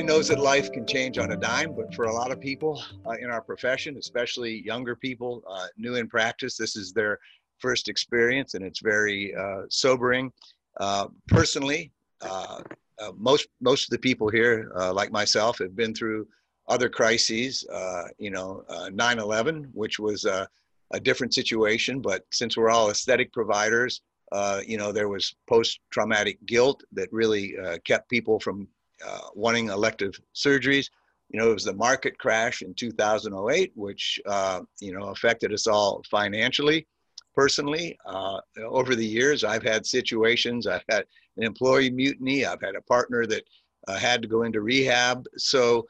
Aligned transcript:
everybody 0.00 0.18
knows 0.18 0.28
that 0.28 0.40
life 0.40 0.72
can 0.72 0.86
change 0.86 1.18
on 1.18 1.32
a 1.32 1.36
dime, 1.36 1.74
but 1.74 1.94
for 1.94 2.06
a 2.06 2.12
lot 2.12 2.30
of 2.30 2.40
people 2.40 2.82
uh, 3.04 3.10
in 3.20 3.30
our 3.30 3.42
profession, 3.42 3.98
especially 3.98 4.62
younger 4.64 4.96
people, 4.96 5.42
uh, 5.46 5.66
new 5.76 5.96
in 5.96 6.08
practice, 6.08 6.56
this 6.56 6.74
is 6.74 6.90
their 6.94 7.18
first 7.58 7.86
experience 7.86 8.54
and 8.54 8.64
it's 8.64 8.80
very 8.80 9.34
uh, 9.34 9.64
sobering. 9.68 10.32
Uh, 10.78 11.08
personally, 11.28 11.92
uh, 12.22 12.62
uh, 12.98 13.12
most 13.18 13.48
most 13.60 13.84
of 13.84 13.90
the 13.90 13.98
people 13.98 14.30
here, 14.30 14.72
like 14.94 15.12
myself, 15.12 15.58
have 15.58 15.76
been 15.76 15.94
through 15.94 16.26
other 16.66 16.88
crises. 16.88 17.66
you 18.18 18.30
know, 18.30 18.64
9/11, 18.70 19.68
which 19.74 19.98
was 19.98 20.24
a 20.24 20.48
different 21.02 21.34
situation, 21.34 22.00
but 22.00 22.24
since 22.30 22.56
we're 22.56 22.70
all 22.70 22.90
aesthetic 22.90 23.30
providers, 23.34 24.00
you 24.66 24.78
know, 24.78 24.92
there 24.92 25.10
was 25.10 25.34
post-traumatic 25.46 26.38
guilt 26.46 26.82
that 26.92 27.12
really 27.12 27.54
kept 27.84 28.08
people 28.08 28.40
from 28.40 28.66
uh, 29.06 29.28
wanting 29.34 29.68
elective 29.68 30.20
surgeries. 30.34 30.88
You 31.30 31.40
know, 31.40 31.50
it 31.50 31.54
was 31.54 31.64
the 31.64 31.74
market 31.74 32.18
crash 32.18 32.62
in 32.62 32.74
2008, 32.74 33.72
which, 33.74 34.20
uh, 34.26 34.62
you 34.80 34.92
know, 34.92 35.06
affected 35.08 35.52
us 35.52 35.66
all 35.66 36.02
financially. 36.10 36.86
Personally, 37.34 37.96
uh, 38.04 38.40
over 38.64 38.96
the 38.96 39.06
years, 39.06 39.44
I've 39.44 39.62
had 39.62 39.86
situations, 39.86 40.66
I've 40.66 40.84
had 40.88 41.04
an 41.36 41.44
employee 41.44 41.90
mutiny, 41.90 42.44
I've 42.44 42.60
had 42.60 42.74
a 42.74 42.82
partner 42.82 43.26
that 43.26 43.44
uh, 43.86 43.96
had 43.96 44.22
to 44.22 44.28
go 44.28 44.42
into 44.42 44.60
rehab. 44.60 45.24
So, 45.36 45.86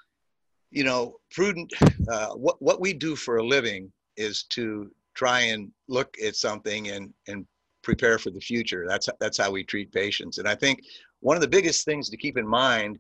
you 0.71 0.84
know, 0.84 1.17
prudent, 1.31 1.73
uh, 2.09 2.34
what, 2.34 2.61
what 2.61 2.81
we 2.81 2.93
do 2.93 3.17
for 3.17 3.39
a 3.39 3.47
living 3.47 3.91
is 4.17 4.45
to 4.51 4.91
try 5.15 5.41
and 5.41 5.71
look 5.89 6.15
at 6.25 6.37
something 6.37 6.89
and, 6.89 7.12
and 7.27 7.47
prepare 7.83 8.19
for 8.19 8.31
the 8.31 8.41
future. 8.41 8.84
That's, 8.87 9.09
that's 9.19 9.39
how 9.39 9.51
we 9.51 9.65
treat 9.65 9.91
patients. 9.91 10.39
And 10.39 10.47
I 10.47 10.55
think 10.55 10.83
one 11.21 11.37
of 11.37 11.41
the 11.41 11.49
biggest 11.49 11.84
things 11.84 12.11
to 12.11 12.17
keep 12.17 12.37
in 12.37 12.47
mind 12.47 12.99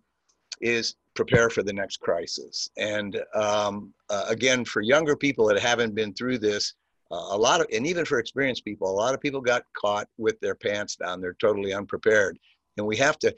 is 0.60 0.96
prepare 1.14 1.50
for 1.50 1.62
the 1.62 1.72
next 1.72 2.00
crisis. 2.00 2.70
And 2.76 3.20
um, 3.34 3.92
uh, 4.08 4.24
again, 4.28 4.64
for 4.64 4.82
younger 4.82 5.16
people 5.16 5.46
that 5.48 5.58
haven't 5.58 5.94
been 5.94 6.12
through 6.14 6.38
this, 6.38 6.74
uh, 7.10 7.28
a 7.30 7.36
lot 7.36 7.60
of, 7.60 7.66
and 7.72 7.86
even 7.86 8.04
for 8.04 8.18
experienced 8.18 8.64
people, 8.64 8.88
a 8.88 8.92
lot 8.92 9.14
of 9.14 9.20
people 9.20 9.40
got 9.40 9.64
caught 9.74 10.08
with 10.18 10.38
their 10.40 10.54
pants 10.54 10.96
down. 10.96 11.20
They're 11.20 11.34
totally 11.40 11.72
unprepared. 11.72 12.38
And 12.76 12.86
we 12.86 12.96
have 12.98 13.18
to 13.20 13.34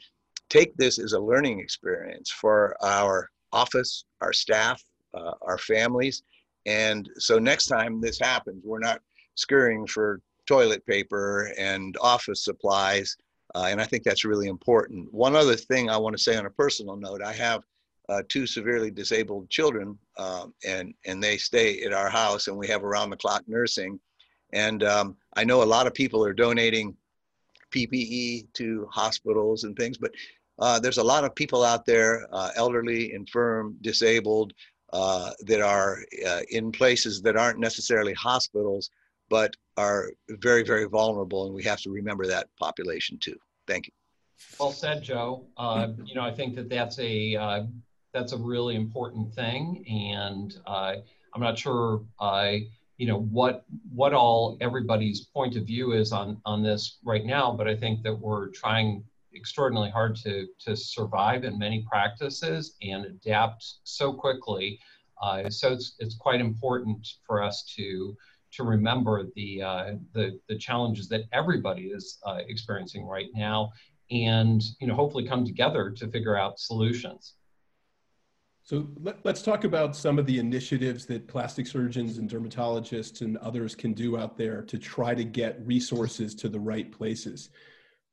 take 0.51 0.77
this 0.77 0.99
as 0.99 1.15
a 1.15 1.21
learning 1.21 1.61
experience 1.61 2.31
for 2.31 2.77
our 2.83 3.31
office, 3.53 4.05
our 4.21 4.33
staff, 4.33 4.83
uh, 5.15 5.33
our 5.41 5.59
families. 5.59 6.23
And 6.67 7.09
so 7.19 7.39
next 7.39 7.67
time 7.67 8.01
this 8.01 8.19
happens, 8.21 8.63
we're 8.65 8.79
not 8.79 9.01
scurrying 9.35 9.87
for 9.87 10.21
toilet 10.47 10.85
paper 10.87 11.53
and 11.59 11.97
office 12.01 12.45
supplies 12.45 13.17
uh, 13.55 13.67
and 13.69 13.81
I 13.81 13.85
think 13.85 14.03
that's 14.03 14.25
really 14.25 14.49
important. 14.49 15.13
One 15.13 15.37
other 15.37 15.57
thing 15.57 15.91
I 15.91 15.97
want 15.97 16.17
to 16.17 16.23
say 16.23 16.37
on 16.37 16.47
a 16.47 16.51
personal 16.51 16.97
note 16.97 17.23
I 17.23 17.33
have 17.33 17.63
uh, 18.09 18.23
two 18.29 18.47
severely 18.47 18.91
disabled 18.91 19.49
children, 19.51 19.99
um, 20.19 20.55
and, 20.67 20.95
and 21.07 21.23
they 21.23 21.37
stay 21.37 21.83
at 21.83 21.93
our 21.93 22.11
house, 22.11 22.49
and 22.49 22.57
we 22.57 22.69
have 22.69 22.85
around 22.85 23.11
the 23.11 23.17
clock 23.17 23.43
nursing. 23.47 23.99
And 24.53 24.83
um, 24.83 25.17
I 25.35 25.45
know 25.45 25.63
a 25.63 25.65
lot 25.65 25.87
of 25.87 25.95
people 25.95 26.25
are 26.25 26.35
donating 26.35 26.97
PPE 27.71 28.53
to 28.55 28.89
hospitals 28.91 29.65
and 29.65 29.77
things, 29.77 29.97
but 29.97 30.13
uh, 30.59 30.79
there's 30.79 30.99
a 30.99 31.05
lot 31.05 31.25
of 31.25 31.35
people 31.35 31.65
out 31.65 31.87
there, 31.87 32.27
uh, 32.33 32.51
elderly, 32.57 33.15
infirm, 33.15 33.77
disabled, 33.81 34.53
uh, 34.93 35.31
that 35.47 35.63
are 35.63 36.01
uh, 36.27 36.41
in 36.51 36.71
places 36.71 37.23
that 37.23 37.37
aren't 37.37 37.59
necessarily 37.59 38.13
hospitals 38.13 38.91
but 39.33 39.57
are 39.77 40.11
very, 40.29 40.63
very 40.63 40.85
vulnerable, 40.85 41.47
and 41.47 41.55
we 41.55 41.63
have 41.65 41.81
to 41.81 41.91
remember 41.91 42.27
that 42.27 42.49
population 42.59 43.19
too. 43.19 43.37
Thank 43.67 43.87
you. 43.87 43.93
Well 44.59 44.73
said, 44.73 45.03
Joe. 45.03 45.47
Uh, 45.57 45.89
you 46.05 46.15
know, 46.15 46.23
I 46.23 46.33
think 46.33 46.55
that 46.57 46.69
that's 46.69 46.99
a 46.99 47.37
uh, 47.37 47.63
that's 48.13 48.33
a 48.33 48.39
really 48.39 48.75
important 48.75 49.35
thing, 49.35 49.85
and 49.89 50.55
uh, 50.67 50.97
I'm 51.35 51.41
not 51.41 51.59
sure, 51.59 52.03
I 52.21 52.67
you 52.99 53.07
know, 53.07 53.21
what 53.21 53.65
what 53.93 54.13
all 54.13 54.57
everybody's 54.61 55.23
point 55.23 55.57
of 55.57 55.65
view 55.65 55.93
is 55.93 56.13
on 56.13 56.41
on 56.45 56.63
this 56.63 56.99
right 57.05 57.25
now, 57.25 57.53
but 57.53 57.67
I 57.67 57.77
think 57.77 58.03
that 58.03 58.15
we're 58.15 58.49
trying 58.49 59.05
extraordinarily 59.35 59.91
hard 59.91 60.17
to 60.17 60.47
to 60.61 60.77
survive 60.77 61.45
in 61.45 61.59
many 61.59 61.85
practices 61.89 62.77
and 62.83 63.07
adapt 63.07 63.65
so 63.85 64.13
quickly. 64.13 64.79
Uh, 65.23 65.49
so 65.49 65.73
it's 65.73 65.95
it's 65.99 66.17
quite 66.17 66.41
important 66.41 67.07
for 67.27 67.43
us 67.43 67.65
to 67.77 68.17
to 68.53 68.65
remember 68.65 69.25
the, 69.35 69.63
uh, 69.63 69.93
the, 70.13 70.39
the 70.49 70.59
challenges 70.59 71.09
that 71.09 71.23
everybody 71.33 71.87
is 71.87 72.19
uh, 72.25 72.39
experiencing 72.49 73.07
right 73.07 73.29
now 73.35 73.71
and 74.11 74.63
you 74.81 74.87
know, 74.87 74.95
hopefully 74.95 75.27
come 75.27 75.45
together 75.45 75.91
to 75.91 76.09
figure 76.09 76.37
out 76.37 76.59
solutions. 76.59 77.35
So 78.65 78.87
let, 79.01 79.27
us 79.27 79.43
talk 79.43 79.65
about 79.65 79.97
some 79.97 80.19
of 80.19 80.27
the 80.27 80.39
initiatives 80.39 81.05
that 81.07 81.27
plastic 81.27 81.67
surgeons 81.67 82.19
and 82.19 82.31
dermatologists 82.31 83.23
and 83.23 83.37
others 83.39 83.75
can 83.75 83.93
do 83.93 84.17
out 84.17 84.37
there 84.37 84.63
to 84.63 84.79
try 84.79 85.15
to 85.15 85.25
get 85.25 85.67
resources 85.67 86.35
to 86.37 86.49
the 86.49 86.61
right 86.61 86.93
places. 86.93 87.51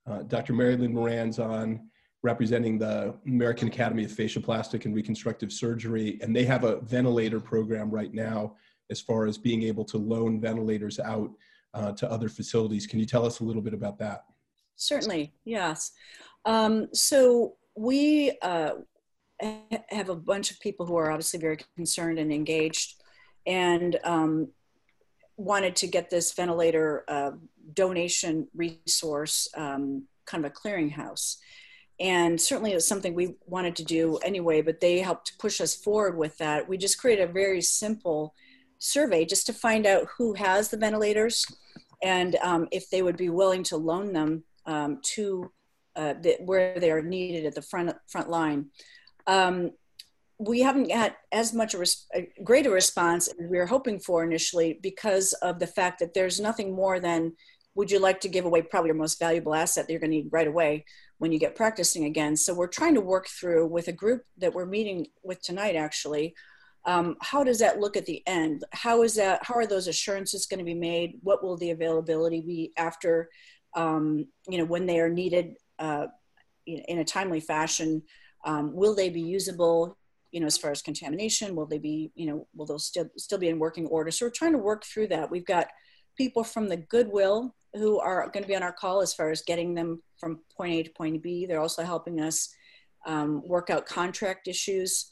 Uh, 0.09 0.23
Dr. 0.23 0.53
Mary 0.53 0.75
Lynn 0.75 0.93
Moran's 0.93 1.37
on 1.37 1.87
representing 2.23 2.79
the 2.79 3.15
American 3.27 3.67
Academy 3.67 4.05
of 4.05 4.11
Facial 4.11 4.41
Plastic 4.41 4.85
and 4.85 4.95
Reconstructive 4.95 5.51
Surgery, 5.51 6.17
and 6.21 6.35
they 6.35 6.45
have 6.45 6.63
a 6.63 6.81
ventilator 6.81 7.39
program 7.39 7.91
right 7.91 8.13
now 8.13 8.55
as 8.89 8.99
far 9.01 9.25
as 9.25 9.37
being 9.37 9.63
able 9.63 9.85
to 9.85 9.97
loan 9.97 10.39
ventilators 10.39 10.99
out 10.99 11.31
uh, 11.73 11.91
to 11.93 12.09
other 12.11 12.29
facilities. 12.29 12.87
Can 12.87 12.99
you 12.99 13.05
tell 13.05 13.25
us 13.25 13.39
a 13.39 13.43
little 13.43 13.61
bit 13.61 13.73
about 13.73 13.97
that? 13.99 14.25
Certainly, 14.75 15.33
yes. 15.45 15.91
Um, 16.45 16.87
so 16.93 17.55
we 17.75 18.37
uh, 18.41 18.71
have 19.89 20.09
a 20.09 20.15
bunch 20.15 20.51
of 20.51 20.59
people 20.59 20.85
who 20.85 20.95
are 20.95 21.11
obviously 21.11 21.39
very 21.39 21.57
concerned 21.75 22.19
and 22.19 22.31
engaged 22.31 22.95
and 23.45 23.99
um, 24.03 24.49
wanted 25.37 25.75
to 25.77 25.87
get 25.87 26.09
this 26.09 26.33
ventilator 26.33 27.03
uh, 27.07 27.31
donation 27.73 28.47
resource 28.55 29.47
um, 29.55 30.03
kind 30.25 30.45
of 30.45 30.51
a 30.51 30.53
clearinghouse. 30.53 31.37
And 31.99 32.39
certainly 32.39 32.71
it 32.71 32.75
was 32.75 32.87
something 32.87 33.13
we 33.13 33.35
wanted 33.45 33.75
to 33.77 33.83
do 33.83 34.17
anyway, 34.17 34.61
but 34.61 34.79
they 34.79 34.99
helped 34.99 35.37
push 35.37 35.59
us 35.59 35.75
forward 35.75 36.17
with 36.17 36.37
that. 36.37 36.67
We 36.67 36.77
just 36.77 36.99
created 36.99 37.29
a 37.29 37.33
very 37.33 37.61
simple 37.61 38.33
survey 38.79 39.25
just 39.25 39.45
to 39.45 39.53
find 39.53 39.85
out 39.85 40.07
who 40.17 40.33
has 40.33 40.69
the 40.69 40.77
ventilators 40.77 41.45
and 42.01 42.35
um, 42.37 42.67
if 42.71 42.89
they 42.89 43.01
would 43.01 43.17
be 43.17 43.29
willing 43.29 43.63
to 43.63 43.77
loan 43.77 44.13
them 44.13 44.43
um, 44.65 44.99
to 45.03 45.51
uh, 45.95 46.13
the, 46.21 46.37
where 46.45 46.79
they 46.79 46.91
are 46.91 47.01
needed 47.01 47.45
at 47.45 47.55
the 47.55 47.61
front 47.61 47.93
front 48.07 48.29
line. 48.29 48.67
Um, 49.27 49.71
we 50.37 50.61
haven't 50.61 50.87
got 50.87 51.17
as 51.33 51.53
much 51.53 51.73
a, 51.73 51.85
a 52.13 52.29
greater 52.43 52.71
response 52.71 53.27
as 53.27 53.35
we 53.49 53.57
were 53.57 53.65
hoping 53.65 53.99
for 53.99 54.23
initially 54.23 54.79
because 54.81 55.33
of 55.41 55.59
the 55.59 55.67
fact 55.67 55.99
that 55.99 56.13
there's 56.13 56.39
nothing 56.39 56.73
more 56.73 56.99
than 56.99 57.33
would 57.75 57.91
you 57.91 57.99
like 57.99 58.21
to 58.21 58.29
give 58.29 58.45
away 58.45 58.61
probably 58.61 58.87
your 58.87 58.95
most 58.95 59.19
valuable 59.19 59.53
asset 59.53 59.85
that 59.85 59.93
you're 59.93 59.99
going 59.99 60.11
to 60.11 60.17
need 60.17 60.29
right 60.31 60.47
away 60.47 60.85
when 61.17 61.31
you 61.31 61.39
get 61.39 61.55
practicing 61.55 62.05
again 62.05 62.37
so 62.37 62.53
we're 62.53 62.67
trying 62.67 62.95
to 62.95 63.01
work 63.01 63.27
through 63.27 63.67
with 63.67 63.89
a 63.89 63.93
group 63.93 64.23
that 64.37 64.53
we're 64.53 64.65
meeting 64.65 65.07
with 65.23 65.41
tonight 65.41 65.75
actually 65.75 66.33
um, 66.85 67.17
how 67.21 67.43
does 67.43 67.59
that 67.59 67.79
look 67.79 67.97
at 67.97 68.05
the 68.05 68.23
end? 68.25 68.63
How 68.71 69.03
is 69.03 69.15
that? 69.15 69.43
How 69.43 69.55
are 69.55 69.67
those 69.67 69.87
assurances 69.87 70.45
going 70.45 70.59
to 70.59 70.65
be 70.65 70.73
made? 70.73 71.19
What 71.21 71.43
will 71.43 71.57
the 71.57 71.71
availability 71.71 72.41
be 72.41 72.71
after? 72.77 73.29
Um, 73.75 74.27
you 74.47 74.57
know, 74.57 74.65
when 74.65 74.85
they 74.85 74.99
are 74.99 75.09
needed 75.09 75.55
uh, 75.77 76.07
in 76.65 76.99
a 76.99 77.05
timely 77.05 77.39
fashion. 77.39 78.03
Um, 78.45 78.73
will 78.73 78.95
they 78.95 79.09
be 79.09 79.21
usable? 79.21 79.97
You 80.31 80.41
know, 80.41 80.47
as 80.47 80.57
far 80.57 80.71
as 80.71 80.81
contamination, 80.81 81.55
will 81.55 81.65
they 81.65 81.79
be? 81.79 82.11
You 82.15 82.27
know, 82.27 82.47
will 82.55 82.65
those 82.65 82.85
still 82.85 83.09
still 83.17 83.39
be 83.39 83.49
in 83.49 83.59
working 83.59 83.87
order? 83.87 84.11
So 84.11 84.25
we're 84.25 84.31
trying 84.31 84.53
to 84.53 84.59
work 84.59 84.85
through 84.85 85.07
that. 85.07 85.31
We've 85.31 85.45
got 85.45 85.67
people 86.17 86.43
from 86.43 86.67
the 86.67 86.77
Goodwill 86.77 87.55
who 87.73 87.99
are 87.99 88.29
going 88.29 88.43
to 88.43 88.47
be 88.47 88.55
on 88.55 88.63
our 88.63 88.73
call 88.73 89.01
as 89.01 89.13
far 89.13 89.29
as 89.31 89.41
getting 89.41 89.73
them 89.73 90.01
from 90.19 90.39
point 90.55 90.73
A 90.73 90.83
to 90.83 90.89
point 90.91 91.21
B. 91.23 91.45
They're 91.45 91.61
also 91.61 91.83
helping 91.83 92.19
us 92.19 92.49
um, 93.05 93.41
work 93.47 93.69
out 93.69 93.85
contract 93.85 94.47
issues. 94.47 95.11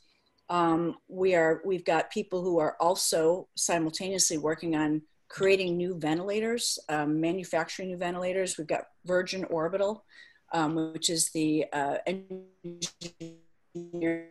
Um, 0.50 0.98
we 1.08 1.36
are, 1.36 1.62
we've 1.66 1.86
got 1.86 2.12
people 2.12 2.42
who 2.42 2.60
are 2.60 2.76
also 2.80 3.48
simultaneously 3.56 4.38
working 4.38 4.76
on 4.76 5.02
creating 5.30 5.76
new 5.76 5.98
ventilators, 5.98 6.80
um, 6.90 7.20
manufacturing 7.20 7.90
new 7.90 7.98
ventilators. 7.98 8.58
We've 8.58 8.68
got 8.68 8.86
Virgin 9.06 9.44
Orbital, 9.46 10.06
um, 10.54 10.94
which 10.94 11.10
is 11.10 11.30
the 11.32 11.66
uh, 11.74 11.98
engineer 12.06 14.30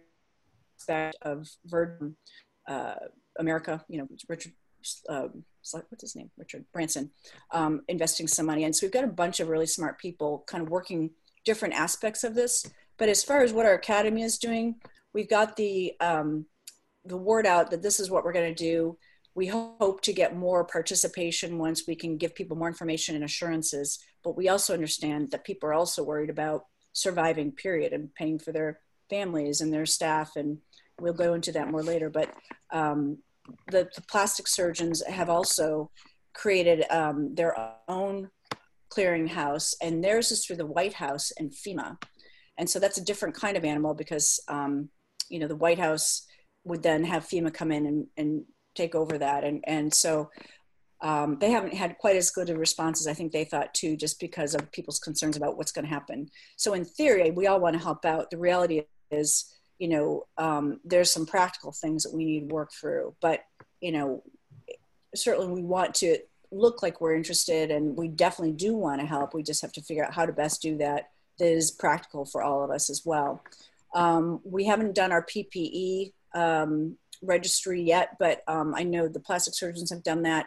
of 1.23 1.49
Virgin 1.67 2.17
uh, 2.69 2.95
America, 3.39 3.85
you 3.89 3.99
know, 3.99 4.09
Richard, 4.29 4.53
uh, 5.09 5.29
what's 5.73 6.03
his 6.03 6.17
name? 6.17 6.31
Richard 6.39 6.65
Branson, 6.73 7.11
um, 7.51 7.83
investing 7.89 8.27
some 8.27 8.47
money. 8.47 8.65
And 8.65 8.75
so 8.75 8.87
we've 8.87 8.93
got 8.93 9.05
a 9.05 9.09
bunch 9.09 9.41
of 9.41 9.49
really 9.49 9.67
smart 9.67 9.99
people 9.99 10.45
kind 10.47 10.63
of 10.63 10.71
working 10.71 11.11
different 11.45 11.75
aspects 11.75 12.25
of 12.25 12.35
this. 12.35 12.65
But 12.99 13.09
as 13.09 13.23
far 13.23 13.43
as 13.43 13.53
what 13.53 13.67
our 13.67 13.75
academy 13.75 14.23
is 14.23 14.39
doing, 14.39 14.77
we've 15.17 15.31
got 15.31 15.57
the 15.57 15.95
um, 15.99 16.45
the 17.07 17.17
word 17.17 17.47
out 17.47 17.71
that 17.71 17.83
this 17.83 17.99
is 17.99 18.11
what 18.11 18.23
we're 18.23 18.35
going 18.35 18.55
to 18.55 18.65
do. 18.65 18.99
We 19.35 19.47
hope 19.47 20.03
to 20.03 20.13
get 20.13 20.37
more 20.37 20.65
participation 20.65 21.59
once 21.59 21.87
we 21.87 21.97
can 21.97 22.19
give 22.19 22.35
people 22.35 22.57
more 22.57 22.69
information 22.69 23.15
and 23.15 23.25
assurances. 23.25 23.99
But 24.23 24.37
we 24.37 24.49
also 24.49 24.75
understand 24.75 25.31
that 25.31 25.45
people 25.45 25.69
are 25.69 25.75
also 25.75 26.03
worried 26.03 26.31
about 26.31 26.67
surviving, 26.93 27.53
period, 27.53 27.93
and 27.95 28.15
paying 28.15 28.39
for 28.39 28.53
their 28.53 28.81
families 29.09 29.61
and 29.63 29.73
their 29.73 29.87
staff, 29.87 30.37
and 30.37 30.59
we'll 31.01 31.15
go 31.25 31.33
into 31.33 31.53
that 31.53 31.71
more 31.71 31.83
later. 31.83 32.11
But 32.11 32.29
um, 32.71 33.19
the, 33.71 33.89
the, 33.95 34.03
plastic 34.03 34.47
surgeons 34.49 35.03
have 35.07 35.31
also 35.31 35.91
created 36.35 36.85
um, 36.91 37.35
their 37.35 37.55
own 37.89 38.31
clearinghouse, 38.91 39.75
and 39.81 40.05
theirs 40.05 40.31
is 40.31 40.45
through 40.45 40.57
the 40.57 40.67
White 40.67 40.95
House 40.95 41.33
and 41.39 41.53
FEMA. 41.53 41.97
And 42.59 42.69
so 42.69 42.79
that's 42.79 42.99
a 42.99 43.05
different 43.05 43.35
kind 43.35 43.57
of 43.57 43.65
animal 43.65 43.95
because, 43.95 44.41
um, 44.49 44.89
you 45.29 45.39
know, 45.39 45.49
the 45.49 45.57
White 45.57 45.79
House 45.79 46.27
would 46.65 46.83
then 46.83 47.05
have 47.05 47.25
FEMA 47.25 47.53
come 47.53 47.71
in 47.71 47.87
and, 47.87 48.07
and 48.17 48.45
take 48.75 48.95
over 48.95 49.19
that. 49.19 49.45
And, 49.45 49.63
and 49.67 49.93
so 49.93 50.31
um, 51.01 51.39
they 51.39 51.51
haven't 51.51 51.75
had 51.75 51.99
quite 51.99 52.17
as 52.17 52.31
good 52.31 52.51
a 52.51 52.57
response 52.57 53.01
as 53.01 53.07
I 53.07 53.15
think 53.15 53.33
they 53.33 53.45
thought 53.45 53.75
too, 53.75 53.97
just 53.97 54.19
because 54.19 54.55
of 54.55 54.73
people's 54.73 54.99
concerns 54.99 55.37
about 55.37 55.57
what's 55.57 55.73
going 55.73 55.85
to 55.85 55.91
happen. 55.91 56.29
So 56.57 56.75
in 56.75 56.85
theory, 56.85 57.31
we 57.31 57.47
all 57.47 57.61
want 57.61 57.75
to 57.75 57.83
help 57.83 58.05
out. 58.05 58.31
The 58.31 58.39
reality 58.39 58.83
is, 59.11 59.53
you 59.79 59.89
know, 59.89 60.27
um, 60.39 60.81
there's 60.85 61.11
some 61.11 61.27
practical 61.27 61.73
things 61.73 62.03
that 62.03 62.15
we 62.15 62.25
need 62.25 62.49
to 62.49 62.55
work 62.55 62.73
through, 62.73 63.15
but 63.21 63.41
you 63.81 63.93
know, 63.93 64.23
certainly 65.15 65.53
we 65.53 65.63
want 65.63 65.95
to 65.97 66.19
look 66.51 66.83
like 66.83 67.01
we're 67.01 67.15
interested 67.15 67.71
and 67.71 67.97
we 67.97 68.09
definitely 68.09 68.55
do 68.55 68.75
want 68.75 69.01
to 69.01 69.07
help. 69.07 69.35
We 69.35 69.43
just 69.43 69.63
have 69.63 69.73
to 69.73 69.83
figure 69.83 70.05
out 70.05 70.15
how 70.15 70.25
to 70.25 70.33
best 70.33 70.63
do 70.63 70.79
that 70.79 71.11
that 71.39 71.49
is 71.49 71.71
practical 71.71 72.25
for 72.25 72.43
all 72.43 72.65
of 72.65 72.71
us 72.71 72.89
as 72.89 73.03
well. 73.05 73.43
Um, 73.97 74.41
we 74.45 74.67
haven't 74.67 74.95
done 74.95 75.11
our 75.11 75.25
PPE 75.25 76.13
um, 76.35 76.99
registry 77.23 77.83
yet, 77.83 78.11
but 78.21 78.43
um, 78.47 78.75
I 78.77 78.83
know 78.83 79.09
the 79.09 79.21
plastic 79.21 79.55
surgeons 79.55 79.91
have 79.91 80.05
done 80.05 80.23
that 80.23 80.47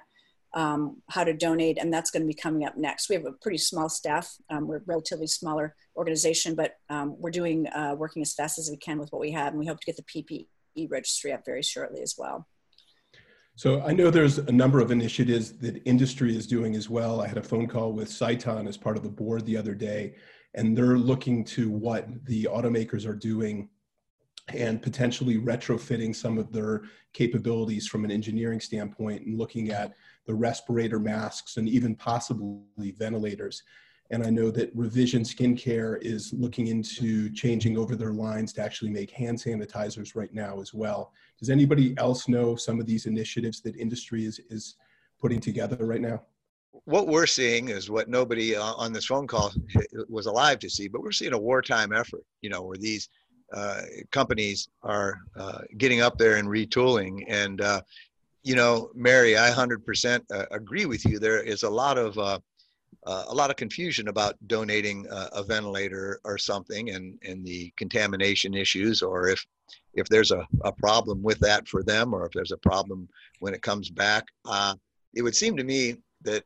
um, 0.54 1.02
how 1.10 1.24
to 1.24 1.34
donate, 1.34 1.78
and 1.80 1.94
that's 1.94 2.12
going 2.12 2.24
to 2.24 2.28
be 2.28 2.34
coming 2.34 2.66
up 2.66 2.78
next. 2.78 3.10
We 3.10 3.16
have 3.16 3.26
a 3.26 3.34
pretty 3.34 3.58
small 3.58 3.90
staff. 3.90 4.36
Um, 4.50 4.68
we're 4.68 4.78
a 4.78 4.84
relatively 4.86 5.28
smaller 5.28 5.76
organization, 5.96 6.56
but 6.56 6.76
um, 6.90 7.16
we're 7.20 7.32
doing 7.32 7.68
uh, 7.68 7.96
working 7.98 8.22
as 8.22 8.34
fast 8.34 8.58
as 8.58 8.70
we 8.70 8.78
can 8.78 9.00
with 9.00 9.12
what 9.12 9.22
we 9.22 9.32
have, 9.32 9.50
and 9.50 9.60
we 9.60 9.68
hope 9.68 9.80
to 9.80 9.86
get 9.86 9.98
the 9.98 10.04
PPE 10.04 10.90
registry 10.90 11.32
up 11.34 11.42
very 11.46 11.62
shortly 11.62 12.02
as 12.02 12.16
well. 12.18 12.48
So 13.56 13.82
I 13.82 13.92
know 13.92 14.10
there's 14.10 14.38
a 14.38 14.52
number 14.52 14.80
of 14.80 14.90
initiatives 14.90 15.52
that 15.58 15.82
industry 15.86 16.36
is 16.36 16.48
doing 16.48 16.76
as 16.76 16.90
well. 16.90 17.20
I 17.20 17.28
had 17.28 17.38
a 17.38 17.44
phone 17.44 17.68
call 17.68 17.92
with 17.92 18.10
Sciton 18.10 18.68
as 18.68 18.78
part 18.78 18.96
of 18.96 19.04
the 19.04 19.10
board 19.10 19.46
the 19.46 19.58
other 19.58 19.76
day, 19.76 20.16
and 20.56 20.78
they're 20.78 20.98
looking 20.98 21.44
to 21.44 21.70
what 21.70 22.08
the 22.26 22.46
automakers 22.52 23.06
are 23.06 23.16
doing 23.16 23.70
and 24.54 24.82
potentially 24.82 25.38
retrofitting 25.38 26.16
some 26.16 26.38
of 26.38 26.52
their 26.52 26.84
capabilities 27.14 27.88
from 27.88 28.04
an 28.04 28.12
engineering 28.12 28.60
standpoint 28.60 29.26
and 29.26 29.38
looking 29.38 29.70
at 29.70 29.94
the 30.26 30.34
respirator 30.34 31.00
masks, 31.00 31.58
and 31.58 31.68
even 31.68 31.96
possibly 31.96 32.92
ventilators. 32.92 33.64
And 34.12 34.24
I 34.24 34.32
know 34.32 34.50
that 34.52 34.72
Revision 34.76 35.22
Skincare 35.22 36.02
is 36.02 36.34
looking 36.34 36.68
into 36.68 37.30
changing 37.32 37.78
over 37.78 37.96
their 37.96 38.14
lines 38.14 38.54
to 38.54 38.62
actually 38.62 38.90
make 38.90 39.12
hand 39.12 39.38
sanitizers 39.38 40.16
right 40.16 40.34
now 40.34 40.62
as 40.62 40.74
well. 40.74 41.14
Does 41.38 41.50
anybody 41.50 41.96
else 41.98 42.28
know 42.28 42.56
some 42.56 42.80
of 42.80 42.88
these 42.88 43.06
initiatives 43.06 43.62
that 43.62 43.76
industry 43.76 44.26
is, 44.26 44.40
is 44.50 44.76
putting 45.20 45.40
together 45.40 45.86
right 45.86 46.02
now? 46.02 46.24
What 46.72 47.08
we're 47.08 47.28
seeing 47.28 47.70
is 47.70 47.90
what 47.90 48.10
nobody 48.10 48.56
on 48.56 48.94
this 48.94 49.06
phone 49.06 49.28
call 49.28 49.52
was 50.08 50.26
alive 50.26 50.60
to 50.60 50.70
see, 50.70 50.88
but 50.88 51.02
we're 51.02 51.12
seeing 51.12 51.34
a 51.34 51.38
wartime 51.38 51.94
effort, 51.94 52.24
you 52.42 52.50
know, 52.50 52.62
where 52.62 52.78
these 52.78 53.10
uh, 53.54 53.82
companies 54.12 54.70
are 54.84 55.20
uh, 55.36 55.62
getting 55.78 56.02
up 56.02 56.18
there 56.18 56.36
and 56.36 56.48
retooling. 56.48 57.24
And 57.28 57.62
uh, 57.62 57.82
you 58.44 58.56
know, 58.56 58.90
Mary, 58.96 59.38
I 59.38 59.50
100% 59.52 60.22
uh, 60.32 60.46
agree 60.52 60.86
with 60.86 61.06
you. 61.06 61.20
There 61.20 61.42
is 61.42 61.64
a 61.64 61.70
lot 61.70 61.98
of 61.98 62.18
uh, 62.18 62.40
uh, 63.06 63.26
a 63.28 63.34
lot 63.34 63.50
of 63.50 63.56
confusion 63.56 64.08
about 64.08 64.36
donating 64.48 65.06
a, 65.10 65.44
ventilator 65.44 66.20
or 66.26 66.38
something, 66.38 66.90
and 66.90 67.18
and 67.24 67.46
the 67.46 67.72
contamination 67.78 68.54
issues, 68.54 69.02
or 69.02 69.30
if 69.30 69.46
if 69.94 70.08
there's 70.10 70.32
a, 70.32 70.46
a 70.64 70.72
problem 70.72 71.22
with 71.24 71.40
that 71.40 71.68
for 71.68 71.82
them, 71.84 72.14
or 72.14 72.26
if 72.26 72.32
there's 72.34 72.52
a 72.52 72.58
problem 72.58 73.08
when 73.40 73.54
it 73.54 73.62
comes 73.62 73.90
back. 73.90 74.26
Uh, 74.46 74.76
it 75.14 75.22
would 75.22 75.36
seem 75.36 75.56
to 75.58 75.64
me 75.64 75.96
that 76.24 76.44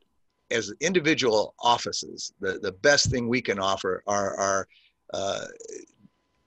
as 0.50 0.72
individual 0.80 1.54
offices, 1.60 2.32
the, 2.40 2.58
the 2.58 2.72
best 2.72 3.10
thing 3.10 3.28
we 3.28 3.40
can 3.40 3.58
offer 3.58 4.02
are 4.06 4.38
our 4.38 4.68
uh, 5.12 5.46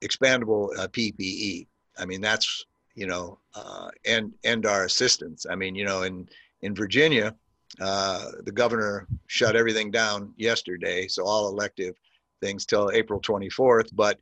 expandable 0.02 0.70
uh, 0.78 0.88
PPE. 0.88 1.68
I 1.98 2.06
mean, 2.06 2.22
that's 2.22 2.66
you 2.96 3.06
know, 3.06 3.40
uh, 3.54 3.90
and 4.06 4.34
and 4.44 4.66
our 4.66 4.86
assistance. 4.86 5.46
I 5.50 5.56
mean, 5.56 5.76
you 5.76 5.86
know, 5.86 6.02
in 6.02 6.28
in 6.62 6.74
Virginia, 6.74 7.36
uh, 7.80 8.32
the 8.44 8.52
governor 8.52 9.08
shut 9.28 9.56
everything 9.56 9.92
down 9.92 10.34
yesterday, 10.38 11.08
so 11.08 11.24
all 11.24 11.48
elective 11.48 11.96
things 12.42 12.66
till 12.66 12.92
April 12.92 13.22
24th. 13.22 13.90
But 13.94 14.20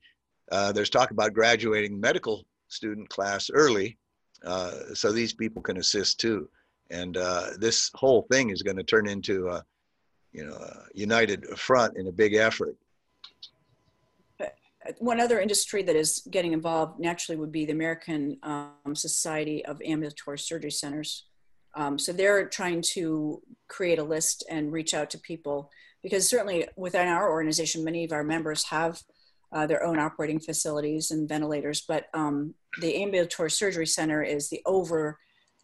uh, 0.51 0.71
there's 0.73 0.89
talk 0.89 1.11
about 1.11 1.33
graduating 1.33 1.99
medical 1.99 2.45
student 2.67 3.09
class 3.09 3.49
early, 3.53 3.97
uh, 4.45 4.93
so 4.93 5.11
these 5.11 5.33
people 5.33 5.61
can 5.61 5.77
assist 5.77 6.19
too. 6.19 6.49
And 6.91 7.17
uh, 7.17 7.51
this 7.57 7.91
whole 7.95 8.23
thing 8.31 8.49
is 8.49 8.61
going 8.61 8.77
to 8.77 8.83
turn 8.83 9.07
into 9.07 9.49
a, 9.49 9.63
you 10.31 10.45
know, 10.45 10.55
a 10.55 10.83
united 10.93 11.45
front 11.57 11.97
in 11.97 12.07
a 12.07 12.11
big 12.11 12.35
effort 12.35 12.75
one 14.99 15.19
other 15.19 15.39
industry 15.39 15.83
that 15.83 15.95
is 15.95 16.25
getting 16.29 16.53
involved 16.53 16.99
naturally 16.99 17.37
would 17.37 17.51
be 17.51 17.65
the 17.65 17.71
American 17.71 18.37
um, 18.43 18.95
Society 18.95 19.65
of 19.65 19.81
Ambulatory 19.83 20.39
Surgery 20.39 20.71
Centers. 20.71 21.25
Um, 21.75 21.97
so 21.99 22.13
they're 22.13 22.47
trying 22.47 22.81
to 22.93 23.41
create 23.67 23.99
a 23.99 24.03
list 24.03 24.45
and 24.49 24.71
reach 24.71 24.93
out 24.93 25.09
to 25.11 25.19
people 25.19 25.69
because 26.01 26.29
certainly 26.29 26.67
within 26.75 27.07
our 27.07 27.29
organization, 27.29 27.83
many 27.83 28.05
of 28.05 28.11
our 28.11 28.23
members 28.23 28.63
have 28.65 29.01
uh, 29.51 29.65
their 29.65 29.83
own 29.83 29.99
operating 29.99 30.39
facilities 30.39 31.11
and 31.11 31.27
ventilators, 31.27 31.81
but 31.81 32.07
um, 32.13 32.53
the 32.81 33.01
Ambulatory 33.01 33.49
Surgery 33.49 33.87
Center 33.87 34.21
is 34.21 34.49
the 34.49 34.61
over 34.65 35.17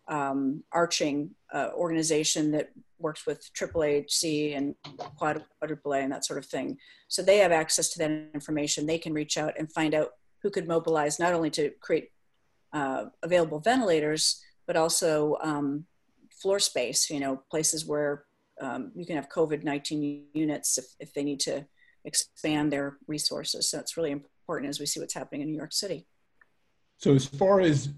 um, 0.08 0.64
arching 0.72 1.32
uh, 1.54 1.70
organization 1.76 2.52
that 2.52 2.72
works 3.00 3.26
with 3.26 3.50
AAAHC 3.54 4.56
and 4.56 4.76
quadruple 5.18 5.94
A 5.94 6.00
and 6.00 6.12
that 6.12 6.26
sort 6.26 6.40
of 6.40 6.46
thing. 6.46 6.78
So 7.08 7.22
they 7.22 7.38
have 7.38 7.52
access 7.52 7.90
to 7.90 8.00
that 8.00 8.12
information. 8.34 8.86
They 8.86 8.98
can 8.98 9.14
reach 9.14 9.38
out 9.38 9.54
and 9.58 9.72
find 9.72 9.94
out 9.94 10.10
who 10.42 10.50
could 10.50 10.68
mobilize 10.68 11.20
not 11.20 11.34
only 11.34 11.50
to 11.52 11.72
create 11.82 12.10
uh, 12.74 13.06
available 13.24 13.60
ventilators, 13.60 14.42
but 14.68 14.76
also 14.76 15.38
um, 15.42 15.86
floor 16.32 16.60
space, 16.60 17.10
you 17.10 17.20
know, 17.20 17.42
places 17.50 17.86
where 17.86 18.26
um, 18.62 18.92
you 18.96 19.06
can 19.06 19.16
have 19.16 19.30
COVID-19 19.30 20.26
units 20.34 20.78
if, 20.78 20.86
if 21.00 21.14
they 21.14 21.24
need 21.24 21.40
to 21.42 21.66
expand 22.06 22.72
their 22.72 22.98
resources. 23.08 23.70
So 23.70 23.80
it's 23.80 23.98
really 23.98 24.12
important 24.12 24.70
as 24.70 24.80
we 24.80 24.86
see 24.86 25.00
what's 25.00 25.14
happening 25.14 25.42
in 25.42 25.48
New 25.48 25.58
York 25.58 25.74
City. 25.74 26.08
So 26.98 27.14
as 27.14 27.26
far 27.26 27.62
as 27.62 27.90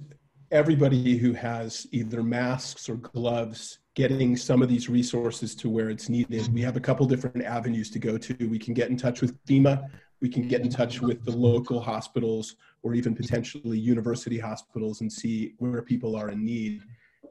everybody 0.54 1.18
who 1.18 1.34
has 1.34 1.88
either 1.92 2.22
masks 2.22 2.88
or 2.88 2.96
gloves 2.98 3.80
getting 3.96 4.38
some 4.38 4.62
of 4.62 4.70
these 4.70 4.88
resources 4.88 5.56
to 5.56 5.68
where 5.68 5.90
it's 5.90 6.10
needed. 6.10 6.54
We 6.54 6.62
have 6.62 6.78
a 6.78 6.80
couple 6.80 7.08
different 7.08 7.44
avenues 7.44 7.90
to 7.90 8.00
go 8.00 8.20
to. 8.20 8.36
We 8.48 8.60
can 8.60 8.76
get 8.76 8.90
in 8.90 8.96
touch 8.96 9.22
with 9.22 9.44
FEMA, 9.46 9.90
we 10.22 10.30
can 10.30 10.48
get 10.48 10.62
in 10.62 10.70
touch 10.70 11.02
with 11.02 11.26
the 11.26 11.32
local 11.32 11.82
hospitals 11.82 12.56
or 12.84 12.94
even 12.94 13.16
potentially 13.16 13.80
university 13.80 14.38
hospitals 14.38 15.02
and 15.02 15.12
see 15.12 15.56
where 15.58 15.82
people 15.82 16.16
are 16.16 16.30
in 16.30 16.46
need. 16.46 16.82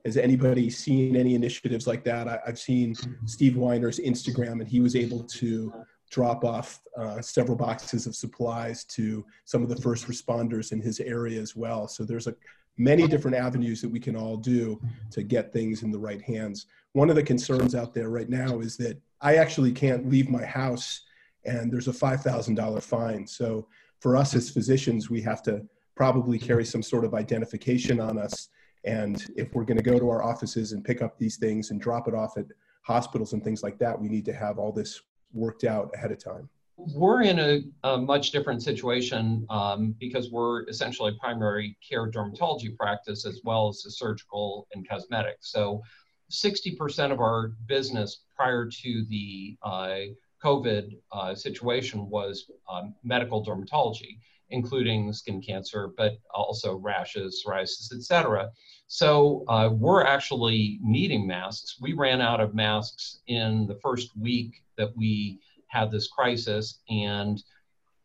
Has 0.04 0.16
anybody 0.16 0.68
seen 0.68 1.14
any 1.14 1.36
initiatives 1.36 1.86
like 1.86 2.02
that? 2.04 2.26
I, 2.26 2.40
have 2.44 2.58
seen 2.58 2.94
Steve 3.24 3.54
Weiner's 3.54 4.00
Instagram, 4.00 4.60
and 4.60 4.68
he 4.68 4.80
was 4.80 4.96
able 4.96 5.22
to 5.24 5.72
drop 6.10 6.44
off 6.44 6.80
uh, 6.98 7.22
several 7.22 7.56
boxes 7.56 8.06
of 8.06 8.14
supplies 8.14 8.84
to 8.84 9.24
some 9.44 9.62
of 9.62 9.68
the 9.68 9.80
first 9.80 10.06
responders 10.06 10.72
in 10.72 10.80
his 10.80 11.00
area 11.00 11.40
as 11.40 11.56
well. 11.56 11.86
So 11.88 12.04
there's 12.04 12.26
a 12.26 12.34
many 12.78 13.06
different 13.06 13.36
avenues 13.36 13.80
that 13.82 13.90
we 13.90 14.00
can 14.00 14.16
all 14.16 14.36
do 14.36 14.80
to 15.10 15.22
get 15.22 15.52
things 15.52 15.82
in 15.82 15.90
the 15.90 15.98
right 15.98 16.22
hands. 16.22 16.66
One 16.92 17.10
of 17.10 17.16
the 17.16 17.22
concerns 17.22 17.74
out 17.74 17.94
there 17.94 18.08
right 18.08 18.28
now 18.28 18.60
is 18.60 18.76
that 18.78 19.00
I 19.20 19.36
actually 19.36 19.72
can't 19.72 20.08
leave 20.08 20.28
my 20.28 20.44
house 20.44 21.02
and 21.44 21.72
there's 21.72 21.88
a 21.88 21.92
$5,000 21.92 22.82
fine. 22.82 23.26
So 23.26 23.66
for 24.00 24.16
us 24.16 24.34
as 24.34 24.50
physicians, 24.50 25.10
we 25.10 25.20
have 25.22 25.42
to 25.44 25.62
probably 25.94 26.38
carry 26.38 26.64
some 26.64 26.82
sort 26.82 27.04
of 27.04 27.14
identification 27.14 28.00
on 28.00 28.18
us. 28.18 28.48
And 28.84 29.24
if 29.36 29.54
we're 29.54 29.64
going 29.64 29.76
to 29.76 29.82
go 29.82 29.98
to 29.98 30.08
our 30.08 30.22
offices 30.22 30.72
and 30.72 30.84
pick 30.84 31.02
up 31.02 31.18
these 31.18 31.36
things 31.36 31.70
and 31.70 31.80
drop 31.80 32.08
it 32.08 32.14
off 32.14 32.36
at 32.36 32.46
hospitals 32.82 33.32
and 33.32 33.44
things 33.44 33.62
like 33.62 33.78
that, 33.78 34.00
we 34.00 34.08
need 34.08 34.24
to 34.24 34.32
have 34.32 34.58
all 34.58 34.72
this 34.72 35.00
worked 35.32 35.64
out 35.64 35.90
ahead 35.94 36.10
of 36.10 36.22
time 36.22 36.48
we're 36.94 37.22
in 37.22 37.38
a, 37.38 37.62
a, 37.84 37.98
much 37.98 38.30
different 38.30 38.62
situation 38.62 39.46
um, 39.50 39.94
because 39.98 40.30
we're 40.30 40.68
essentially 40.68 41.12
a 41.12 41.20
primary 41.20 41.76
care 41.86 42.10
dermatology 42.10 42.76
practice 42.76 43.26
as 43.26 43.40
well 43.44 43.68
as 43.68 43.84
a 43.86 43.90
surgical 43.90 44.66
and 44.74 44.88
cosmetics. 44.88 45.52
So 45.52 45.82
60% 46.30 47.12
of 47.12 47.20
our 47.20 47.52
business 47.66 48.24
prior 48.34 48.66
to 48.66 49.04
the 49.08 49.56
uh, 49.62 49.98
COVID 50.42 50.98
uh, 51.12 51.34
situation 51.34 52.08
was 52.08 52.50
um, 52.70 52.94
medical 53.04 53.44
dermatology, 53.44 54.18
including 54.50 55.12
skin 55.12 55.40
cancer, 55.40 55.90
but 55.96 56.18
also 56.34 56.76
rashes, 56.76 57.44
psoriasis, 57.46 57.94
etc. 57.94 58.50
So 58.88 59.44
uh, 59.48 59.70
we're 59.72 60.04
actually 60.04 60.78
needing 60.82 61.26
masks. 61.26 61.76
We 61.80 61.92
ran 61.92 62.20
out 62.20 62.40
of 62.40 62.54
masks 62.54 63.20
in 63.26 63.66
the 63.66 63.76
first 63.76 64.16
week 64.18 64.62
that 64.76 64.96
we 64.96 65.38
had 65.72 65.90
this 65.90 66.08
crisis 66.08 66.82
and 66.88 67.42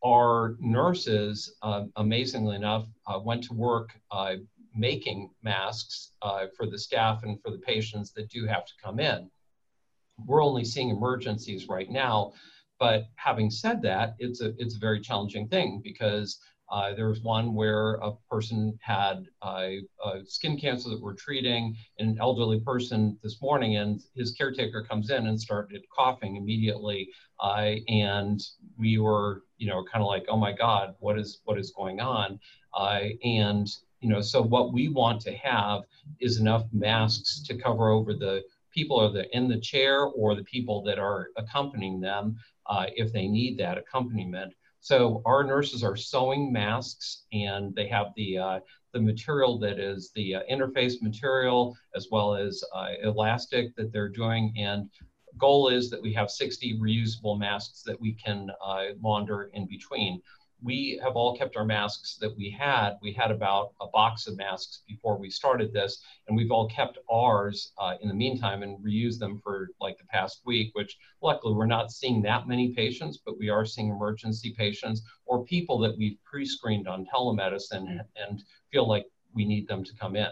our 0.05 0.55
nurses, 0.59 1.53
uh, 1.61 1.83
amazingly 1.97 2.55
enough, 2.55 2.87
uh, 3.07 3.19
went 3.19 3.43
to 3.43 3.53
work 3.53 3.89
uh, 4.11 4.35
making 4.73 5.29
masks 5.43 6.13
uh, 6.21 6.45
for 6.55 6.65
the 6.65 6.77
staff 6.77 7.23
and 7.23 7.41
for 7.41 7.51
the 7.51 7.57
patients 7.57 8.13
that 8.13 8.29
do 8.29 8.45
have 8.45 8.65
to 8.65 8.73
come 8.81 8.99
in. 8.99 9.29
We're 10.25 10.43
only 10.43 10.63
seeing 10.63 10.89
emergencies 10.89 11.67
right 11.67 11.89
now, 11.89 12.33
but 12.79 13.07
having 13.15 13.49
said 13.49 13.81
that, 13.81 14.15
it's 14.19 14.41
a 14.41 14.53
it's 14.57 14.75
a 14.75 14.79
very 14.79 15.01
challenging 15.01 15.47
thing 15.47 15.81
because 15.83 16.39
uh, 16.69 16.93
there 16.93 17.07
was 17.07 17.21
one 17.21 17.53
where 17.53 17.95
a 17.95 18.11
person 18.29 18.77
had 18.81 19.25
uh, 19.41 19.69
a 20.03 20.25
skin 20.25 20.57
cancer 20.57 20.89
that 20.89 21.01
we're 21.01 21.13
treating, 21.13 21.75
an 21.99 22.17
elderly 22.19 22.59
person 22.59 23.17
this 23.23 23.41
morning, 23.41 23.77
and 23.77 24.01
his 24.15 24.31
caretaker 24.31 24.83
comes 24.83 25.09
in 25.09 25.27
and 25.27 25.39
started 25.39 25.81
coughing 25.95 26.35
immediately. 26.35 27.09
Uh, 27.39 27.75
and 27.87 28.41
we 28.77 28.97
were, 28.97 29.43
you 29.57 29.67
know, 29.67 29.83
kind 29.83 30.03
of 30.03 30.07
like, 30.07 30.25
oh 30.27 30.37
my 30.37 30.51
God, 30.51 30.95
what 30.99 31.17
is 31.17 31.39
what 31.45 31.57
is 31.57 31.71
going 31.71 31.99
on? 31.99 32.39
Uh, 32.73 33.01
and 33.23 33.67
you 34.01 34.09
know, 34.09 34.21
so 34.21 34.41
what 34.41 34.73
we 34.73 34.89
want 34.89 35.21
to 35.21 35.33
have 35.33 35.83
is 36.19 36.39
enough 36.39 36.65
masks 36.71 37.41
to 37.47 37.57
cover 37.57 37.89
over 37.89 38.13
the 38.13 38.43
people 38.71 38.99
are 38.99 39.21
in 39.31 39.47
the 39.47 39.59
chair 39.59 40.03
or 40.03 40.35
the 40.35 40.43
people 40.43 40.83
that 40.83 40.99
are 40.99 41.29
accompanying 41.35 41.99
them 41.99 42.35
uh, 42.67 42.85
if 42.95 43.11
they 43.11 43.27
need 43.27 43.57
that 43.57 43.77
accompaniment. 43.77 44.53
So 44.87 45.21
our 45.25 45.43
nurses 45.43 45.83
are 45.83 45.97
sewing 45.97 46.49
masks, 46.49 47.25
and 47.33 47.75
they 47.75 47.89
have 47.89 48.13
the 48.15 48.37
uh, 48.37 48.59
the 48.93 49.01
material 49.01 49.59
that 49.59 49.79
is 49.79 50.11
the 50.15 50.35
uh, 50.35 50.39
interface 50.49 51.01
material 51.01 51.75
as 51.93 52.07
well 52.09 52.35
as 52.35 52.63
uh, 52.73 52.91
elastic 53.03 53.75
that 53.75 53.91
they're 53.91 54.07
doing. 54.07 54.53
And 54.57 54.89
goal 55.37 55.67
is 55.67 55.89
that 55.89 56.01
we 56.01 56.13
have 56.13 56.31
60 56.31 56.79
reusable 56.79 57.37
masks 57.37 57.83
that 57.83 57.99
we 57.99 58.13
can 58.13 58.49
uh, 58.65 58.93
launder 59.03 59.51
in 59.53 59.67
between 59.67 60.21
we 60.63 60.99
have 61.03 61.13
all 61.13 61.37
kept 61.37 61.55
our 61.55 61.65
masks 61.65 62.17
that 62.19 62.35
we 62.35 62.49
had. 62.49 62.93
We 63.01 63.13
had 63.13 63.29
about 63.31 63.73
a 63.79 63.87
box 63.87 64.27
of 64.27 64.37
masks 64.37 64.81
before 64.87 65.17
we 65.17 65.29
started 65.29 65.71
this, 65.71 66.01
and 66.27 66.35
we've 66.35 66.51
all 66.51 66.67
kept 66.67 66.97
ours 67.11 67.71
uh, 67.77 67.95
in 68.01 68.07
the 68.07 68.13
meantime 68.13 68.63
and 68.63 68.83
reused 68.83 69.19
them 69.19 69.39
for 69.43 69.69
like 69.79 69.97
the 69.97 70.05
past 70.05 70.41
week, 70.45 70.71
which 70.73 70.97
luckily 71.21 71.53
we're 71.53 71.67
not 71.67 71.91
seeing 71.91 72.21
that 72.23 72.47
many 72.47 72.73
patients, 72.73 73.19
but 73.23 73.37
we 73.37 73.49
are 73.49 73.65
seeing 73.65 73.89
emergency 73.89 74.55
patients 74.57 75.03
or 75.25 75.43
people 75.45 75.77
that 75.79 75.95
we've 75.97 76.17
pre 76.23 76.45
screened 76.45 76.87
on 76.87 77.05
telemedicine 77.13 77.99
and 78.15 78.43
feel 78.71 78.87
like 78.87 79.05
we 79.33 79.45
need 79.45 79.67
them 79.67 79.83
to 79.83 79.93
come 79.95 80.15
in. 80.15 80.29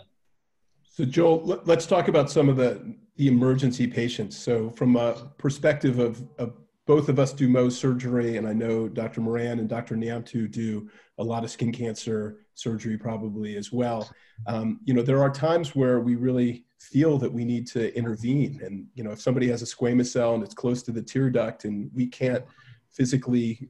So, 0.83 1.05
Joel, 1.05 1.61
let's 1.65 1.85
talk 1.85 2.07
about 2.07 2.31
some 2.31 2.49
of 2.49 2.55
the, 2.55 2.95
the 3.17 3.27
emergency 3.27 3.85
patients. 3.85 4.37
So, 4.37 4.69
from 4.71 4.95
a 4.95 5.13
perspective 5.37 5.99
of, 5.99 6.23
of 6.39 6.53
both 6.85 7.09
of 7.09 7.17
us 7.17 7.33
do 7.33 7.47
Mohs 7.49 7.73
surgery, 7.73 8.37
and 8.37 8.47
I 8.47 8.53
know 8.53 8.87
Dr. 8.87 9.21
Moran 9.21 9.59
and 9.59 9.67
Dr. 9.67 9.95
Niamtu 9.95 10.49
do 10.51 10.89
a 11.17 11.23
lot 11.23 11.43
of 11.43 11.49
skin 11.49 11.71
cancer 11.71 12.37
surgery 12.53 12.97
probably 12.97 13.57
as 13.57 13.71
well. 13.71 14.09
Um, 14.45 14.79
you 14.85 14.93
know, 14.93 15.01
there 15.01 15.21
are 15.21 15.31
times 15.31 15.75
where 15.75 15.99
we 15.99 16.15
really 16.15 16.65
feel 16.79 17.17
that 17.17 17.31
we 17.31 17.43
need 17.43 17.65
to 17.67 17.95
intervene. 17.97 18.61
And, 18.63 18.87
you 18.93 19.03
know, 19.03 19.11
if 19.11 19.19
somebody 19.19 19.47
has 19.49 19.61
a 19.61 19.65
squamous 19.65 20.07
cell 20.07 20.35
and 20.35 20.43
it's 20.43 20.53
close 20.53 20.83
to 20.83 20.91
the 20.91 21.01
tear 21.01 21.29
duct 21.29 21.65
and 21.65 21.89
we 21.93 22.05
can't 22.05 22.45
physically 22.91 23.67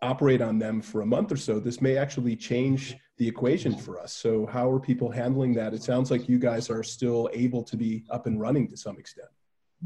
operate 0.00 0.40
on 0.40 0.58
them 0.58 0.80
for 0.80 1.02
a 1.02 1.06
month 1.06 1.30
or 1.32 1.36
so, 1.36 1.60
this 1.60 1.82
may 1.82 1.96
actually 1.96 2.36
change 2.36 2.96
the 3.18 3.28
equation 3.28 3.76
for 3.76 4.00
us. 4.00 4.12
So, 4.12 4.46
how 4.46 4.70
are 4.70 4.80
people 4.80 5.10
handling 5.10 5.54
that? 5.54 5.72
It 5.72 5.82
sounds 5.82 6.10
like 6.10 6.28
you 6.28 6.38
guys 6.38 6.68
are 6.68 6.82
still 6.82 7.30
able 7.32 7.62
to 7.62 7.76
be 7.76 8.04
up 8.10 8.26
and 8.26 8.40
running 8.40 8.68
to 8.68 8.76
some 8.76 8.98
extent. 8.98 9.28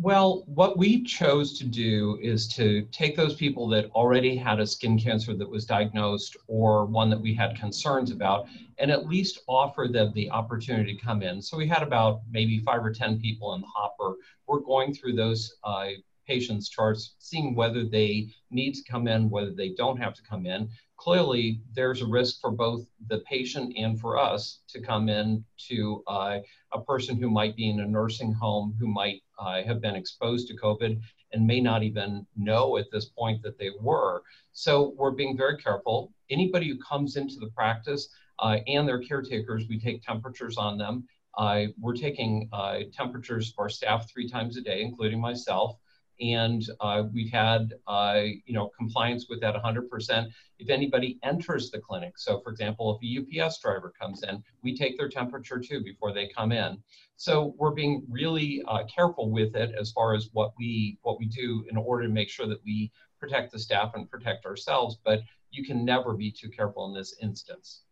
Well, 0.01 0.45
what 0.47 0.79
we 0.79 1.03
chose 1.03 1.59
to 1.59 1.65
do 1.65 2.21
is 2.23 2.47
to 2.55 2.83
take 2.93 3.17
those 3.17 3.35
people 3.35 3.67
that 3.71 3.91
already 3.91 4.37
had 4.37 4.61
a 4.61 4.67
skin 4.67 4.97
cancer 4.97 5.35
that 5.35 5.51
was 5.51 5.67
diagnosed 5.67 6.37
or 6.47 6.85
one 6.85 7.11
that 7.11 7.21
we 7.21 7.35
had 7.35 7.59
concerns 7.59 8.13
about 8.13 8.47
and 8.79 8.93
at 8.93 9.09
least 9.09 9.41
offer 9.49 9.89
them 9.91 10.13
the 10.15 10.31
opportunity 10.31 10.95
to 10.95 11.05
come 11.05 11.23
in. 11.23 11.43
So 11.43 11.57
we 11.57 11.67
had 11.67 11.83
about 11.83 12.21
maybe 12.31 12.61
five 12.61 12.85
or 12.85 12.93
10 12.93 13.19
people 13.19 13.55
in 13.55 13.61
the 13.61 13.67
hopper. 13.67 14.15
We're 14.47 14.61
going 14.61 14.95
through 14.95 15.15
those 15.15 15.57
uh, 15.65 15.89
patients' 16.29 16.69
charts, 16.69 17.17
seeing 17.19 17.57
whether 17.57 17.85
they 17.85 18.29
need 18.53 18.75
to 18.75 18.85
come 18.89 19.09
in, 19.09 19.29
whether 19.29 19.51
they 19.51 19.71
don't 19.71 19.97
have 19.97 20.15
to 20.15 20.23
come 20.23 20.47
in. 20.47 20.69
Clearly, 20.99 21.61
there's 21.75 22.03
a 22.03 22.07
risk 22.07 22.41
for 22.41 22.51
both 22.51 22.85
the 23.07 23.21
patient 23.21 23.73
and 23.77 23.99
for 24.01 24.19
us 24.19 24.63
to 24.69 24.81
come 24.81 25.09
in 25.09 25.45
to 25.69 26.03
uh, 26.09 26.39
a 26.73 26.81
person 26.83 27.17
who 27.17 27.31
might 27.31 27.55
be 27.55 27.71
in 27.71 27.79
a 27.81 27.87
nursing 27.87 28.33
home 28.33 28.77
who 28.81 28.89
might 28.89 29.23
uh, 29.39 29.63
have 29.63 29.81
been 29.81 29.95
exposed 29.95 30.49
to 30.49 30.57
COVID 30.57 31.01
and 31.33 31.47
may 31.47 31.61
not 31.61 31.85
even 31.85 32.27
know 32.37 32.79
at 32.79 32.91
this 32.91 33.07
point 33.07 33.41
that 33.43 33.59
they 33.59 33.71
were. 33.81 34.25
So 34.53 34.93
we're 34.97 35.13
being 35.13 35.37
very 35.37 35.57
careful. 35.57 36.13
Anybody 36.31 36.69
who 36.69 36.79
comes 36.79 37.15
into 37.17 37.37
the 37.39 37.51
practice 37.51 38.09
uh, 38.41 38.59
and 38.67 38.87
their 38.87 38.99
caretakers, 38.99 39.69
we 39.69 39.79
take 39.79 40.03
temperatures 40.03 40.59
on 40.59 40.79
them. 40.79 41.07
Uh, 41.37 41.67
we're 41.79 41.95
taking 41.95 42.49
uh, 42.53 42.81
temperatures 42.93 43.53
for 43.53 43.63
our 43.63 43.69
staff 43.69 44.11
three 44.11 44.29
times 44.29 44.57
a 44.57 44.63
day, 44.63 44.83
including 44.83 45.21
myself 45.21 45.77
and 46.21 46.65
uh, 46.81 47.05
we've 47.13 47.31
had 47.31 47.75
uh, 47.87 48.23
you 48.45 48.55
know 48.55 48.71
compliance 48.77 49.27
with 49.29 49.41
that 49.41 49.55
100% 49.55 50.27
if 50.59 50.69
anybody 50.69 51.19
enters 51.23 51.71
the 51.71 51.79
clinic 51.79 52.19
so 52.19 52.41
for 52.41 52.51
example 52.51 52.99
if 53.01 53.37
a 53.37 53.41
ups 53.41 53.61
driver 53.61 53.93
comes 54.01 54.23
in 54.23 54.43
we 54.63 54.77
take 54.77 54.99
their 54.99 55.09
temperature 55.09 55.59
too 55.59 55.83
before 55.83 56.13
they 56.13 56.29
come 56.29 56.53
in. 56.53 56.79
So 57.17 57.55
we're 57.59 57.73
being 57.73 58.05
really 58.09 58.63
uh, 58.69 58.85
careful 58.85 59.31
with 59.31 59.57
it 59.57 59.75
as 59.79 59.91
far 59.91 60.15
as 60.15 60.29
what 60.33 60.53
we 60.59 60.99
what 61.03 61.19
we 61.19 61.27
do 61.27 61.65
in 61.71 61.77
order 61.77 62.07
to 62.07 62.13
make 62.13 62.29
sure 62.29 62.47
that 62.47 62.65
we 62.65 62.91
protect 63.21 63.53
the 63.53 63.59
staff 63.59 63.93
and 63.95 64.09
protect 64.09 64.47
ourselves 64.47 64.99
but 65.05 65.21
you 65.51 65.65
can 65.65 65.85
never 65.85 66.15
be 66.15 66.31
too 66.31 66.49
careful 66.51 66.87
in 66.87 66.95
this 66.95 67.17
instance. 67.23 67.83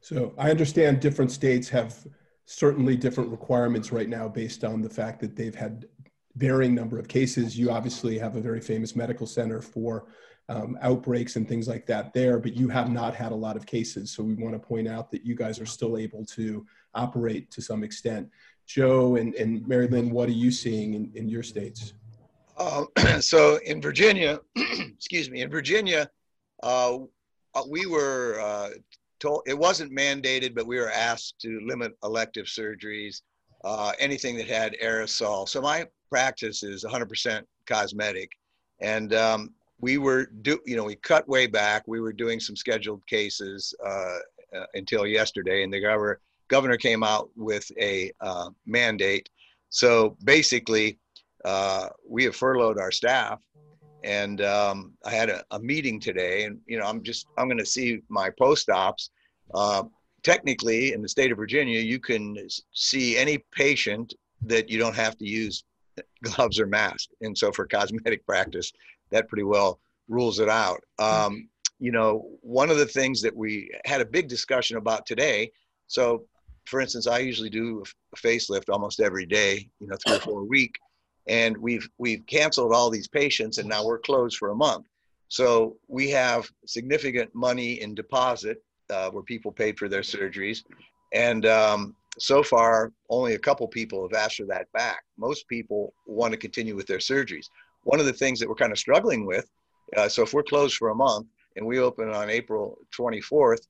So 0.00 0.34
i 0.38 0.50
understand 0.50 1.00
different 1.00 1.30
states 1.30 1.68
have 1.68 2.06
certainly 2.50 2.96
different 2.96 3.30
requirements 3.30 3.92
right 3.92 4.08
now 4.08 4.26
based 4.26 4.64
on 4.64 4.82
the 4.82 4.90
fact 4.90 5.20
that 5.20 5.36
they've 5.36 5.54
had 5.54 5.86
varying 6.36 6.74
number 6.74 6.98
of 6.98 7.08
cases. 7.08 7.58
You 7.58 7.70
obviously 7.70 8.18
have 8.18 8.36
a 8.36 8.40
very 8.40 8.60
famous 8.60 8.94
medical 8.94 9.26
center 9.26 9.60
for 9.60 10.06
um, 10.48 10.76
outbreaks 10.82 11.36
and 11.36 11.48
things 11.48 11.68
like 11.68 11.86
that 11.86 12.12
there, 12.12 12.38
but 12.38 12.54
you 12.54 12.68
have 12.68 12.90
not 12.90 13.14
had 13.14 13.32
a 13.32 13.36
lot 13.36 13.56
of 13.56 13.66
cases. 13.66 14.10
So 14.10 14.22
we 14.22 14.34
want 14.34 14.54
to 14.54 14.58
point 14.58 14.88
out 14.88 15.10
that 15.12 15.24
you 15.24 15.34
guys 15.34 15.60
are 15.60 15.66
still 15.66 15.96
able 15.96 16.24
to 16.26 16.66
operate 16.94 17.50
to 17.52 17.62
some 17.62 17.84
extent. 17.84 18.28
Joe 18.66 19.16
and, 19.16 19.34
and 19.34 19.66
Mary 19.66 19.88
Lynn, 19.88 20.10
what 20.10 20.28
are 20.28 20.32
you 20.32 20.50
seeing 20.50 20.94
in, 20.94 21.10
in 21.14 21.28
your 21.28 21.42
states? 21.42 21.94
Uh, 22.56 22.84
so 23.20 23.58
in 23.64 23.80
Virginia, 23.80 24.40
excuse 24.56 25.30
me, 25.30 25.42
in 25.42 25.50
Virginia, 25.50 26.10
uh, 26.62 26.98
uh, 27.54 27.62
we 27.68 27.86
were 27.86 28.40
uh, 28.40 28.70
told, 29.18 29.42
it 29.46 29.58
wasn't 29.58 29.92
mandated, 29.92 30.54
but 30.54 30.66
we 30.66 30.78
were 30.78 30.90
asked 30.90 31.40
to 31.40 31.60
limit 31.64 31.96
elective 32.02 32.46
surgeries, 32.46 33.22
uh, 33.64 33.92
anything 33.98 34.36
that 34.36 34.48
had 34.48 34.76
aerosol. 34.82 35.48
So 35.48 35.60
my 35.60 35.86
practice 36.10 36.62
is 36.62 36.84
100% 36.84 37.42
cosmetic. 37.66 38.30
And 38.80 39.14
um, 39.14 39.54
we 39.80 39.98
were 39.98 40.26
do 40.42 40.60
you 40.66 40.76
know 40.76 40.84
we 40.84 40.96
cut 40.96 41.28
way 41.28 41.46
back. 41.46 41.84
We 41.86 42.00
were 42.00 42.12
doing 42.12 42.40
some 42.40 42.56
scheduled 42.56 43.06
cases 43.06 43.74
uh, 43.84 44.18
uh, 44.56 44.66
until 44.74 45.06
yesterday, 45.06 45.62
and 45.62 45.72
the 45.72 45.80
governor 45.80 46.20
governor 46.48 46.76
came 46.76 47.02
out 47.02 47.30
with 47.36 47.70
a 47.78 48.12
uh, 48.20 48.50
mandate. 48.66 49.28
So 49.70 50.16
basically, 50.24 50.98
uh, 51.44 51.88
we 52.08 52.24
have 52.24 52.36
furloughed 52.36 52.78
our 52.78 52.90
staff, 52.90 53.40
and 54.04 54.40
um, 54.42 54.92
I 55.04 55.10
had 55.10 55.30
a, 55.30 55.44
a, 55.52 55.60
meeting 55.60 56.00
today, 56.00 56.44
and 56.44 56.58
you 56.66 56.78
know 56.78 56.86
I'm 56.86 57.02
just 57.02 57.26
I'm 57.38 57.46
going 57.48 57.58
to 57.58 57.66
see 57.66 58.00
my 58.08 58.30
post 58.30 58.68
ops. 58.68 59.10
Uh, 59.54 59.84
technically, 60.22 60.92
in 60.92 61.02
the 61.02 61.08
state 61.08 61.32
of 61.32 61.38
Virginia, 61.38 61.80
you 61.80 61.98
can 61.98 62.36
see 62.72 63.16
any 63.16 63.38
patient 63.52 64.14
that 64.42 64.68
you 64.68 64.78
don't 64.78 64.96
have 64.96 65.16
to 65.18 65.26
use 65.26 65.64
gloves 66.22 66.58
or 66.60 66.66
mask. 66.66 67.10
And 67.20 67.36
so 67.36 67.52
for 67.52 67.66
cosmetic 67.66 68.26
practice, 68.26 68.72
that 69.10 69.28
pretty 69.28 69.44
well 69.44 69.80
rules 70.08 70.40
it 70.40 70.48
out. 70.48 70.82
Um, 70.98 71.48
you 71.78 71.92
know, 71.92 72.28
one 72.42 72.70
of 72.70 72.76
the 72.76 72.86
things 72.86 73.22
that 73.22 73.34
we 73.34 73.70
had 73.86 74.00
a 74.00 74.04
big 74.04 74.28
discussion 74.28 74.76
about 74.76 75.06
today. 75.06 75.50
So, 75.86 76.24
for 76.66 76.80
instance, 76.80 77.06
I 77.06 77.18
usually 77.18 77.48
do 77.48 77.82
a 78.12 78.16
facelift 78.16 78.68
almost 78.68 79.00
every 79.00 79.24
day, 79.24 79.68
you 79.80 79.86
know, 79.88 79.96
three 80.04 80.16
or 80.16 80.20
four 80.20 80.40
a 80.40 80.44
week, 80.44 80.78
and 81.26 81.56
we've 81.56 81.88
we've 81.98 82.24
canceled 82.26 82.74
all 82.74 82.90
these 82.90 83.08
patients, 83.08 83.58
and 83.58 83.68
now 83.68 83.84
we're 83.84 83.98
closed 83.98 84.36
for 84.36 84.50
a 84.50 84.54
month. 84.54 84.86
So 85.28 85.76
we 85.88 86.10
have 86.10 86.50
significant 86.66 87.34
money 87.34 87.80
in 87.80 87.94
deposit 87.94 88.62
uh, 88.90 89.10
where 89.10 89.22
people 89.22 89.50
paid 89.50 89.78
for 89.78 89.88
their 89.88 90.02
surgeries, 90.02 90.62
and 91.14 91.46
um, 91.46 91.96
so 92.18 92.42
far, 92.42 92.92
only 93.08 93.34
a 93.34 93.38
couple 93.38 93.66
people 93.68 94.02
have 94.02 94.18
asked 94.18 94.36
for 94.36 94.46
that 94.46 94.70
back. 94.72 95.04
Most 95.16 95.48
people 95.48 95.94
want 96.06 96.32
to 96.32 96.38
continue 96.38 96.76
with 96.76 96.86
their 96.86 96.98
surgeries. 96.98 97.46
One 97.84 98.00
of 98.00 98.06
the 98.06 98.12
things 98.12 98.40
that 98.40 98.48
we're 98.48 98.56
kind 98.56 98.72
of 98.72 98.78
struggling 98.78 99.24
with, 99.26 99.48
uh, 99.96 100.08
so 100.08 100.22
if 100.22 100.34
we're 100.34 100.42
closed 100.42 100.76
for 100.76 100.90
a 100.90 100.94
month 100.94 101.26
and 101.56 101.66
we 101.66 101.78
open 101.78 102.10
on 102.10 102.30
April 102.30 102.78
24th, 102.96 103.66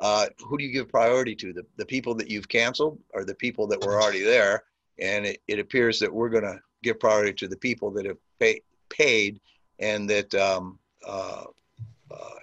uh, 0.00 0.26
who 0.40 0.58
do 0.58 0.64
you 0.64 0.72
give 0.72 0.88
priority 0.88 1.34
to? 1.36 1.52
The, 1.52 1.64
the 1.76 1.86
people 1.86 2.14
that 2.16 2.28
you've 2.28 2.48
canceled 2.48 2.98
or 3.14 3.24
the 3.24 3.34
people 3.34 3.66
that 3.68 3.80
were 3.84 4.00
already 4.00 4.22
there? 4.22 4.64
And 4.98 5.26
it, 5.26 5.40
it 5.48 5.58
appears 5.58 5.98
that 6.00 6.12
we're 6.12 6.28
going 6.28 6.44
to 6.44 6.58
give 6.82 7.00
priority 7.00 7.32
to 7.34 7.48
the 7.48 7.56
people 7.56 7.90
that 7.92 8.06
have 8.06 8.18
pay, 8.38 8.60
paid 8.90 9.40
and 9.78 10.08
that 10.10 10.34
um, 10.34 10.78
uh, 11.06 11.44
uh, 12.10 12.38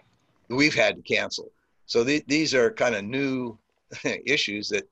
we've 0.50 0.76
had 0.76 0.96
to 0.96 1.02
cancel. 1.02 1.52
So 1.86 2.04
th- 2.04 2.26
these 2.28 2.54
are 2.54 2.72
kind 2.72 2.96
of 2.96 3.04
new 3.04 3.58
issues 4.04 4.70
that 4.70 4.88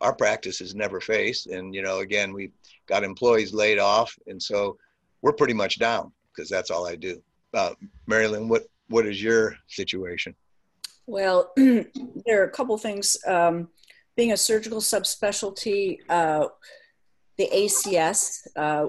our 0.00 0.14
practice 0.14 0.58
has 0.60 0.74
never 0.74 1.00
faced. 1.00 1.46
And, 1.46 1.74
you 1.74 1.82
know, 1.82 2.00
again, 2.00 2.32
we 2.32 2.50
got 2.86 3.04
employees 3.04 3.52
laid 3.52 3.78
off. 3.78 4.16
And 4.26 4.42
so 4.42 4.78
we're 5.22 5.32
pretty 5.32 5.54
much 5.54 5.78
down 5.78 6.12
because 6.34 6.48
that's 6.48 6.70
all 6.70 6.86
I 6.86 6.96
do. 6.96 7.20
Uh, 7.54 7.74
Mary 8.06 8.28
Lynn, 8.28 8.48
what, 8.48 8.64
what 8.88 9.06
is 9.06 9.22
your 9.22 9.56
situation? 9.66 10.34
Well, 11.06 11.52
there 11.56 12.40
are 12.40 12.44
a 12.44 12.50
couple 12.50 12.76
things. 12.78 13.16
Um, 13.26 13.68
being 14.16 14.32
a 14.32 14.36
surgical 14.36 14.80
subspecialty, 14.80 15.98
uh, 16.08 16.48
the 17.36 17.48
ACS 17.52 18.46
uh, 18.56 18.88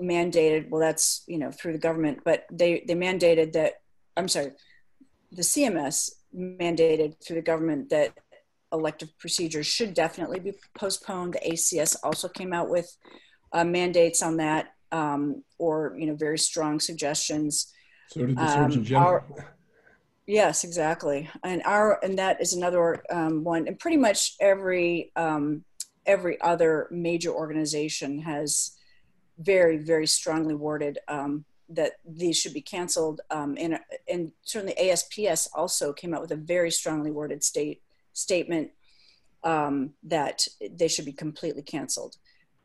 mandated, 0.00 0.68
well, 0.68 0.80
that's, 0.80 1.22
you 1.26 1.38
know, 1.38 1.50
through 1.50 1.72
the 1.72 1.78
government, 1.78 2.20
but 2.24 2.46
they, 2.50 2.84
they 2.86 2.94
mandated 2.94 3.52
that, 3.52 3.80
I'm 4.16 4.28
sorry, 4.28 4.52
the 5.32 5.42
CMS 5.42 6.10
mandated 6.36 7.14
through 7.24 7.36
the 7.36 7.42
government 7.42 7.90
that 7.90 8.12
elective 8.72 9.16
procedures 9.18 9.66
should 9.66 9.94
definitely 9.94 10.40
be 10.40 10.52
postponed. 10.74 11.34
The 11.34 11.50
ACS 11.52 11.96
also 12.02 12.28
came 12.28 12.52
out 12.52 12.68
with 12.68 12.96
uh, 13.52 13.64
mandates 13.64 14.22
on 14.22 14.36
that, 14.38 14.74
um, 14.92 15.42
or 15.58 15.94
you 15.98 16.06
know, 16.06 16.14
very 16.14 16.38
strong 16.38 16.80
suggestions. 16.80 17.72
So 18.08 18.26
did 18.26 18.36
the 18.36 18.48
Surgeon 18.48 18.78
um, 18.80 18.84
General. 18.84 19.06
Our, 19.06 19.54
yes, 20.26 20.64
exactly, 20.64 21.28
and 21.42 21.62
our 21.64 22.02
and 22.04 22.18
that 22.18 22.40
is 22.40 22.52
another 22.52 23.02
um, 23.10 23.44
one, 23.44 23.66
and 23.66 23.78
pretty 23.78 23.96
much 23.96 24.36
every 24.40 25.12
um, 25.16 25.64
every 26.04 26.40
other 26.40 26.88
major 26.90 27.30
organization 27.30 28.20
has 28.20 28.72
very 29.38 29.76
very 29.76 30.06
strongly 30.06 30.54
worded 30.54 30.98
um, 31.08 31.44
that 31.68 31.92
these 32.06 32.36
should 32.38 32.54
be 32.54 32.60
canceled. 32.60 33.20
Um, 33.30 33.56
and, 33.58 33.78
and 34.08 34.32
certainly 34.42 34.74
ASPS 34.78 35.48
also 35.54 35.92
came 35.92 36.14
out 36.14 36.20
with 36.20 36.30
a 36.30 36.36
very 36.36 36.70
strongly 36.70 37.10
worded 37.10 37.42
state 37.42 37.82
statement 38.16 38.70
um, 39.44 39.92
that 40.04 40.46
they 40.70 40.88
should 40.88 41.04
be 41.04 41.12
completely 41.12 41.62
canceled. 41.62 42.16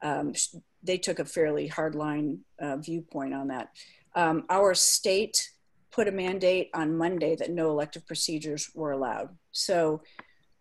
Um, 0.02 0.34
they 0.82 0.98
took 0.98 1.20
a 1.20 1.26
fairly 1.26 1.70
hardline 1.70 2.40
uh, 2.60 2.78
viewpoint 2.78 3.34
on 3.34 3.50
that. 3.50 3.70
Um, 4.16 4.46
our 4.50 4.74
state 4.74 5.50
put 5.92 6.08
a 6.08 6.12
mandate 6.12 6.70
on 6.74 6.98
Monday 6.98 7.36
that 7.36 7.52
no 7.52 7.70
elective 7.70 8.08
procedures 8.08 8.72
were 8.74 8.92
allowed. 8.92 9.30
So 9.52 10.02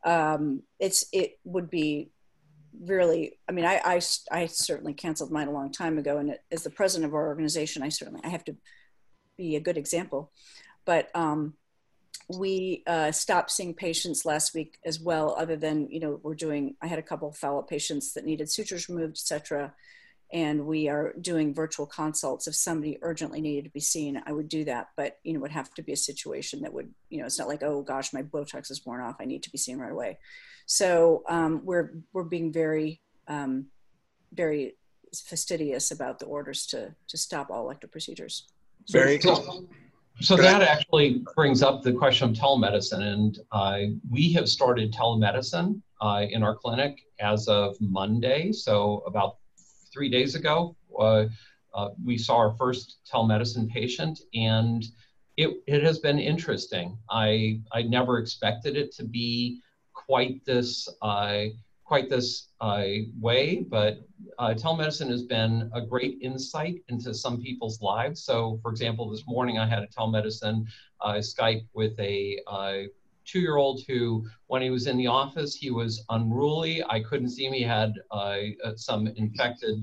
um, 0.04 0.62
it's 0.78 1.06
it 1.12 1.38
would 1.44 1.70
be 1.70 2.11
really 2.82 3.38
i 3.49 3.52
mean 3.52 3.64
I, 3.64 3.80
I, 3.85 4.00
I 4.30 4.47
certainly 4.47 4.94
canceled 4.94 5.30
mine 5.30 5.49
a 5.49 5.52
long 5.52 5.73
time 5.73 5.99
ago 5.99 6.18
and 6.18 6.38
as 6.52 6.62
the 6.62 6.70
president 6.70 7.09
of 7.09 7.14
our 7.14 7.26
organization 7.26 7.82
i 7.82 7.88
certainly 7.88 8.20
i 8.25 8.28
have 8.28 8.44
to 8.44 8.56
be 9.37 9.56
a 9.56 9.61
good 9.61 9.76
example 9.76 10.30
but 10.87 11.11
um, 11.14 11.54
we 12.29 12.83
uh, 12.87 13.11
stopped 13.11 13.50
seeing 13.50 13.75
patients 13.75 14.25
last 14.25 14.55
week 14.55 14.79
as 14.85 15.00
well 15.00 15.35
other 15.38 15.57
than 15.57 15.88
you 15.90 16.00
know 16.00 16.21
we're 16.23 16.35
doing 16.35 16.76
i 16.83 16.87
had 16.87 16.99
a 16.99 17.02
couple 17.02 17.29
of 17.29 17.37
follow-up 17.37 17.69
patients 17.69 18.12
that 18.14 18.25
needed 18.25 18.50
sutures 18.50 18.88
removed 18.88 19.17
etc 19.17 19.73
and 20.33 20.64
we 20.64 20.88
are 20.88 21.12
doing 21.21 21.52
virtual 21.52 21.87
consults 21.87 22.47
if 22.47 22.55
somebody 22.55 22.99
urgently 23.02 23.40
needed 23.40 23.64
to 23.64 23.71
be 23.71 23.81
seen 23.81 24.23
i 24.26 24.33
would 24.33 24.49
do 24.49 24.64
that 24.64 24.88
but 24.97 25.19
you 25.25 25.33
know 25.33 25.38
it 25.38 25.43
would 25.43 25.50
have 25.50 25.73
to 25.75 25.83
be 25.83 25.93
a 25.93 25.97
situation 25.97 26.62
that 26.62 26.73
would 26.73 26.92
you 27.09 27.18
know 27.18 27.27
it's 27.27 27.38
not 27.38 27.49
like 27.49 27.62
oh 27.62 27.83
gosh 27.83 28.12
my 28.12 28.23
botox 28.23 28.70
is 28.70 28.87
worn 28.87 29.01
off 29.01 29.16
i 29.20 29.25
need 29.25 29.42
to 29.42 29.51
be 29.51 29.59
seen 29.59 29.79
right 29.79 29.92
away 29.92 30.16
so 30.70 31.25
um, 31.29 31.62
we're 31.64 31.90
we're 32.12 32.23
being 32.23 32.53
very 32.53 33.01
um, 33.27 33.66
very 34.33 34.77
fastidious 35.12 35.90
about 35.90 36.20
the 36.20 36.27
orders 36.27 36.64
to 36.66 36.94
to 37.09 37.18
stop 37.18 37.51
all 37.51 37.64
elective 37.64 37.90
procedures. 37.90 38.46
Very 38.88 39.18
cool. 39.18 39.68
So 40.20 40.37
that 40.37 40.61
actually 40.61 41.25
brings 41.35 41.62
up 41.62 41.83
the 41.83 41.92
question 41.92 42.31
of 42.31 42.37
telemedicine, 42.37 43.03
and 43.03 43.38
uh, 43.53 43.81
we 44.11 44.33
have 44.35 44.49
started 44.49 44.92
telemedicine 44.92 45.81
uh, 46.01 46.27
in 46.29 46.42
our 46.42 46.55
clinic 46.55 47.01
as 47.20 47.49
of 47.49 47.77
Monday. 47.81 48.53
So 48.53 49.03
about 49.07 49.38
three 49.92 50.11
days 50.11 50.35
ago, 50.35 50.77
uh, 50.99 51.27
uh 51.73 51.90
we 52.05 52.18
saw 52.18 52.37
our 52.37 52.55
first 52.57 52.99
telemedicine 53.11 53.70
patient, 53.70 54.20
and 54.35 54.85
it, 55.37 55.57
it 55.66 55.83
has 55.83 56.01
been 56.01 56.18
interesting. 56.18 56.99
I 57.09 57.61
I 57.73 57.83
never 57.83 58.18
expected 58.18 58.77
it 58.77 58.92
to 58.96 59.05
be 59.05 59.62
quite 59.94 60.44
this 60.44 60.88
uh, 61.01 61.44
quite 61.90 62.09
this 62.09 62.50
uh, 62.61 62.85
way, 63.20 63.66
but 63.68 63.98
uh, 64.38 64.55
telemedicine 64.55 65.11
has 65.11 65.24
been 65.24 65.68
a 65.74 65.81
great 65.85 66.18
insight 66.22 66.76
into 66.87 67.12
some 67.12 67.42
people's 67.42 67.83
lives. 67.83 68.22
So, 68.22 68.61
for 68.62 68.70
example, 68.70 69.11
this 69.11 69.24
morning 69.26 69.59
I 69.59 69.66
had 69.66 69.83
a 69.83 69.88
telemedicine 69.88 70.66
uh, 71.00 71.14
Skype 71.14 71.66
with 71.74 71.98
a 71.98 72.38
uh, 72.46 72.83
two-year-old 73.24 73.81
who, 73.88 74.24
when 74.46 74.62
he 74.62 74.70
was 74.70 74.87
in 74.87 74.98
the 74.98 75.09
office, 75.09 75.57
he 75.57 75.72
was 75.72 76.05
unruly. 76.11 76.81
I 76.85 77.00
couldn't 77.00 77.31
see 77.31 77.44
him. 77.46 77.55
He 77.55 77.64
had 77.64 77.92
uh, 78.12 78.38
some 78.76 79.09
infected 79.09 79.83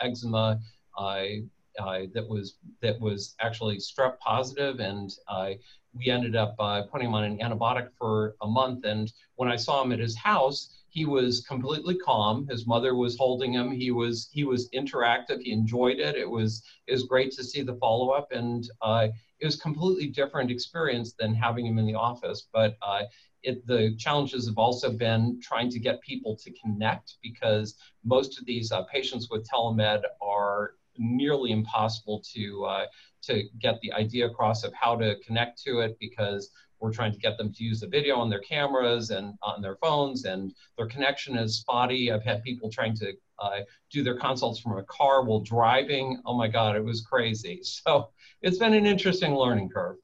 eczema. 0.00 0.60
Uh, 0.96 2.06
that 2.12 2.26
was 2.28 2.56
that 2.80 3.00
was 3.00 3.36
actually 3.40 3.76
strep 3.76 4.18
positive, 4.18 4.80
and 4.80 5.12
uh, 5.28 5.50
we 5.94 6.10
ended 6.10 6.34
up 6.34 6.54
uh, 6.58 6.82
putting 6.90 7.08
him 7.08 7.14
on 7.14 7.24
an 7.24 7.38
antibiotic 7.38 7.88
for 7.96 8.34
a 8.42 8.46
month. 8.48 8.84
And 8.84 9.12
when 9.36 9.48
I 9.48 9.56
saw 9.56 9.82
him 9.82 9.92
at 9.92 10.00
his 10.00 10.16
house, 10.16 10.77
he 10.90 11.04
was 11.04 11.44
completely 11.46 11.96
calm. 11.96 12.46
His 12.48 12.66
mother 12.66 12.94
was 12.94 13.16
holding 13.16 13.52
him. 13.52 13.70
He 13.70 13.90
was 13.90 14.28
he 14.32 14.44
was 14.44 14.70
interactive. 14.70 15.42
He 15.42 15.52
enjoyed 15.52 15.98
it. 15.98 16.16
It 16.16 16.28
was 16.28 16.62
it 16.86 16.92
was 16.92 17.04
great 17.04 17.30
to 17.32 17.44
see 17.44 17.62
the 17.62 17.76
follow 17.76 18.10
up, 18.10 18.32
and 18.32 18.68
uh, 18.80 19.08
it 19.40 19.46
was 19.46 19.56
completely 19.56 20.08
different 20.08 20.50
experience 20.50 21.12
than 21.12 21.34
having 21.34 21.66
him 21.66 21.78
in 21.78 21.86
the 21.86 21.94
office. 21.94 22.48
But 22.52 22.76
uh, 22.82 23.02
it, 23.42 23.66
the 23.66 23.94
challenges 23.96 24.46
have 24.48 24.58
also 24.58 24.90
been 24.90 25.38
trying 25.42 25.70
to 25.70 25.78
get 25.78 26.00
people 26.00 26.36
to 26.36 26.52
connect 26.52 27.18
because 27.22 27.76
most 28.04 28.38
of 28.38 28.46
these 28.46 28.72
uh, 28.72 28.82
patients 28.84 29.28
with 29.30 29.46
telemed 29.48 30.02
are 30.20 30.74
nearly 30.96 31.52
impossible 31.52 32.22
to 32.34 32.64
uh, 32.64 32.86
to 33.22 33.44
get 33.60 33.80
the 33.80 33.92
idea 33.92 34.26
across 34.26 34.64
of 34.64 34.72
how 34.72 34.96
to 34.96 35.16
connect 35.24 35.62
to 35.62 35.80
it 35.80 35.96
because 36.00 36.50
we're 36.80 36.92
trying 36.92 37.12
to 37.12 37.18
get 37.18 37.36
them 37.38 37.52
to 37.52 37.64
use 37.64 37.80
the 37.80 37.86
video 37.86 38.16
on 38.16 38.30
their 38.30 38.40
cameras 38.40 39.10
and 39.10 39.34
on 39.42 39.60
their 39.60 39.76
phones 39.76 40.24
and 40.24 40.54
their 40.76 40.86
connection 40.86 41.36
is 41.36 41.56
spotty. 41.56 42.12
I've 42.12 42.24
had 42.24 42.42
people 42.42 42.70
trying 42.70 42.94
to 42.96 43.12
uh, 43.38 43.60
do 43.90 44.02
their 44.02 44.16
consults 44.16 44.60
from 44.60 44.78
a 44.78 44.82
car 44.84 45.22
while 45.22 45.40
driving. 45.40 46.20
Oh 46.26 46.36
my 46.36 46.48
god 46.48 46.76
it 46.76 46.84
was 46.84 47.00
crazy. 47.00 47.62
So 47.88 48.10
it's 48.42 48.58
been 48.58 48.74
an 48.74 48.86
interesting 48.86 49.34
learning 49.34 49.70
curve. 49.70 49.96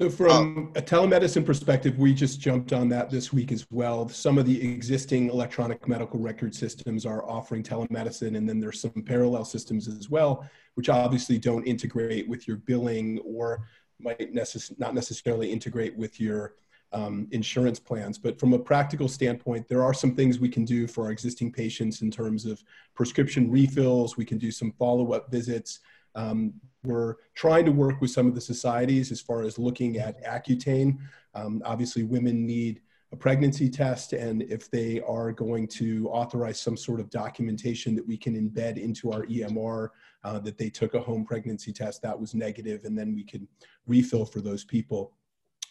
So, 0.00 0.08
from 0.08 0.72
a 0.76 0.80
telemedicine 0.80 1.44
perspective, 1.44 1.98
we 1.98 2.14
just 2.14 2.40
jumped 2.40 2.72
on 2.72 2.88
that 2.88 3.10
this 3.10 3.34
week 3.34 3.52
as 3.52 3.66
well. 3.70 4.08
Some 4.08 4.38
of 4.38 4.46
the 4.46 4.72
existing 4.72 5.28
electronic 5.28 5.86
medical 5.86 6.18
record 6.18 6.54
systems 6.54 7.04
are 7.04 7.22
offering 7.28 7.62
telemedicine, 7.62 8.34
and 8.38 8.48
then 8.48 8.60
there's 8.60 8.80
some 8.80 9.02
parallel 9.04 9.44
systems 9.44 9.88
as 9.88 10.08
well, 10.08 10.48
which 10.72 10.88
obviously 10.88 11.36
don't 11.36 11.64
integrate 11.64 12.26
with 12.26 12.48
your 12.48 12.56
billing 12.56 13.18
or 13.26 13.66
might 14.02 14.34
necess- 14.34 14.78
not 14.78 14.94
necessarily 14.94 15.52
integrate 15.52 15.96
with 15.96 16.20
your 16.20 16.54
um, 16.92 17.28
insurance 17.30 17.78
plans. 17.78 18.18
But 18.18 18.38
from 18.38 18.52
a 18.52 18.58
practical 18.58 19.08
standpoint, 19.08 19.68
there 19.68 19.82
are 19.82 19.94
some 19.94 20.14
things 20.14 20.38
we 20.38 20.48
can 20.48 20.64
do 20.64 20.86
for 20.86 21.04
our 21.04 21.12
existing 21.12 21.52
patients 21.52 22.02
in 22.02 22.10
terms 22.10 22.46
of 22.46 22.62
prescription 22.94 23.50
refills. 23.50 24.16
We 24.16 24.24
can 24.24 24.38
do 24.38 24.50
some 24.50 24.72
follow 24.72 25.12
up 25.12 25.30
visits. 25.30 25.80
Um, 26.14 26.54
we're 26.82 27.16
trying 27.34 27.64
to 27.66 27.72
work 27.72 28.00
with 28.00 28.10
some 28.10 28.26
of 28.26 28.34
the 28.34 28.40
societies 28.40 29.12
as 29.12 29.20
far 29.20 29.42
as 29.42 29.58
looking 29.58 29.98
at 29.98 30.24
Accutane. 30.24 30.98
Um, 31.34 31.62
obviously, 31.64 32.02
women 32.02 32.46
need 32.46 32.80
a 33.12 33.16
pregnancy 33.16 33.68
test, 33.68 34.12
and 34.12 34.42
if 34.42 34.70
they 34.70 35.00
are 35.00 35.32
going 35.32 35.66
to 35.66 36.08
authorize 36.10 36.60
some 36.60 36.76
sort 36.76 37.00
of 37.00 37.10
documentation 37.10 37.96
that 37.96 38.06
we 38.06 38.16
can 38.16 38.34
embed 38.34 38.78
into 38.78 39.10
our 39.10 39.26
EMR 39.26 39.88
uh, 40.22 40.38
that 40.38 40.56
they 40.56 40.70
took 40.70 40.94
a 40.94 41.00
home 41.00 41.24
pregnancy 41.24 41.72
test 41.72 42.02
that 42.02 42.18
was 42.18 42.34
negative, 42.34 42.84
and 42.84 42.96
then 42.96 43.14
we 43.14 43.24
can 43.24 43.48
refill 43.86 44.24
for 44.24 44.40
those 44.40 44.64
people. 44.64 45.12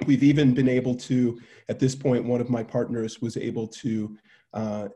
We've 0.05 0.23
even 0.23 0.53
been 0.53 0.69
able 0.69 0.95
to, 0.95 1.39
at 1.69 1.79
this 1.79 1.95
point, 1.95 2.25
one 2.25 2.41
of 2.41 2.49
my 2.49 2.63
partners 2.63 3.21
was 3.21 3.37
able 3.37 3.67
to 3.67 4.17
uh, 4.53 4.89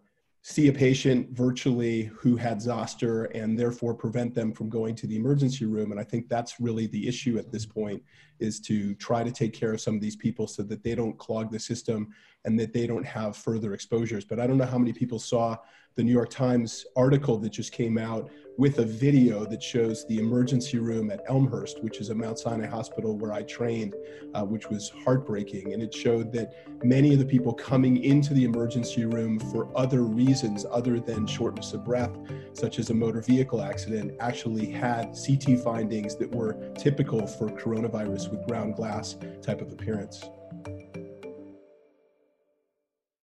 see 0.45 0.67
a 0.67 0.73
patient 0.73 1.29
virtually 1.31 2.03
who 2.17 2.35
had 2.35 2.61
zoster 2.61 3.25
and 3.25 3.57
therefore 3.57 3.93
prevent 3.93 4.35
them 4.35 4.51
from 4.51 4.69
going 4.69 4.93
to 4.93 5.07
the 5.07 5.15
emergency 5.15 5.63
room 5.63 5.91
and 5.91 5.99
i 5.99 6.03
think 6.03 6.27
that's 6.27 6.59
really 6.59 6.85
the 6.87 7.07
issue 7.07 7.37
at 7.37 7.49
this 7.49 7.65
point 7.65 8.03
is 8.39 8.59
to 8.59 8.93
try 8.95 9.23
to 9.23 9.31
take 9.31 9.53
care 9.53 9.73
of 9.73 9.79
some 9.79 9.95
of 9.95 10.01
these 10.01 10.17
people 10.17 10.45
so 10.45 10.61
that 10.61 10.83
they 10.83 10.95
don't 10.95 11.17
clog 11.17 11.49
the 11.49 11.57
system 11.57 12.09
and 12.45 12.59
that 12.59 12.73
they 12.73 12.87
don't 12.87 13.05
have 13.05 13.35
further 13.37 13.73
exposures. 13.73 14.25
But 14.25 14.39
I 14.39 14.47
don't 14.47 14.57
know 14.57 14.65
how 14.65 14.77
many 14.77 14.93
people 14.93 15.19
saw 15.19 15.57
the 15.95 16.03
New 16.03 16.11
York 16.11 16.29
Times 16.29 16.85
article 16.95 17.37
that 17.37 17.51
just 17.51 17.71
came 17.71 17.97
out 17.97 18.29
with 18.57 18.79
a 18.79 18.85
video 18.85 19.45
that 19.45 19.61
shows 19.61 20.05
the 20.07 20.19
emergency 20.19 20.77
room 20.77 21.09
at 21.09 21.23
Elmhurst, 21.27 21.83
which 21.83 21.99
is 21.99 22.09
a 22.09 22.15
Mount 22.15 22.37
Sinai 22.37 22.67
hospital 22.67 23.17
where 23.17 23.33
I 23.33 23.41
trained, 23.43 23.95
uh, 24.35 24.43
which 24.43 24.69
was 24.69 24.91
heartbreaking. 25.03 25.73
And 25.73 25.81
it 25.81 25.93
showed 25.93 26.31
that 26.33 26.53
many 26.83 27.13
of 27.13 27.19
the 27.19 27.25
people 27.25 27.53
coming 27.53 28.03
into 28.03 28.33
the 28.33 28.43
emergency 28.43 29.05
room 29.05 29.39
for 29.39 29.75
other 29.75 30.03
reasons 30.03 30.65
other 30.69 30.99
than 30.99 31.25
shortness 31.25 31.73
of 31.73 31.83
breath, 31.83 32.15
such 32.53 32.77
as 32.77 32.91
a 32.91 32.93
motor 32.93 33.21
vehicle 33.21 33.61
accident, 33.61 34.13
actually 34.19 34.67
had 34.67 35.15
CT 35.15 35.59
findings 35.59 36.15
that 36.17 36.33
were 36.33 36.53
typical 36.77 37.25
for 37.25 37.49
coronavirus 37.49 38.29
with 38.29 38.45
ground 38.47 38.75
glass 38.75 39.15
type 39.41 39.61
of 39.61 39.71
appearance. 39.71 40.23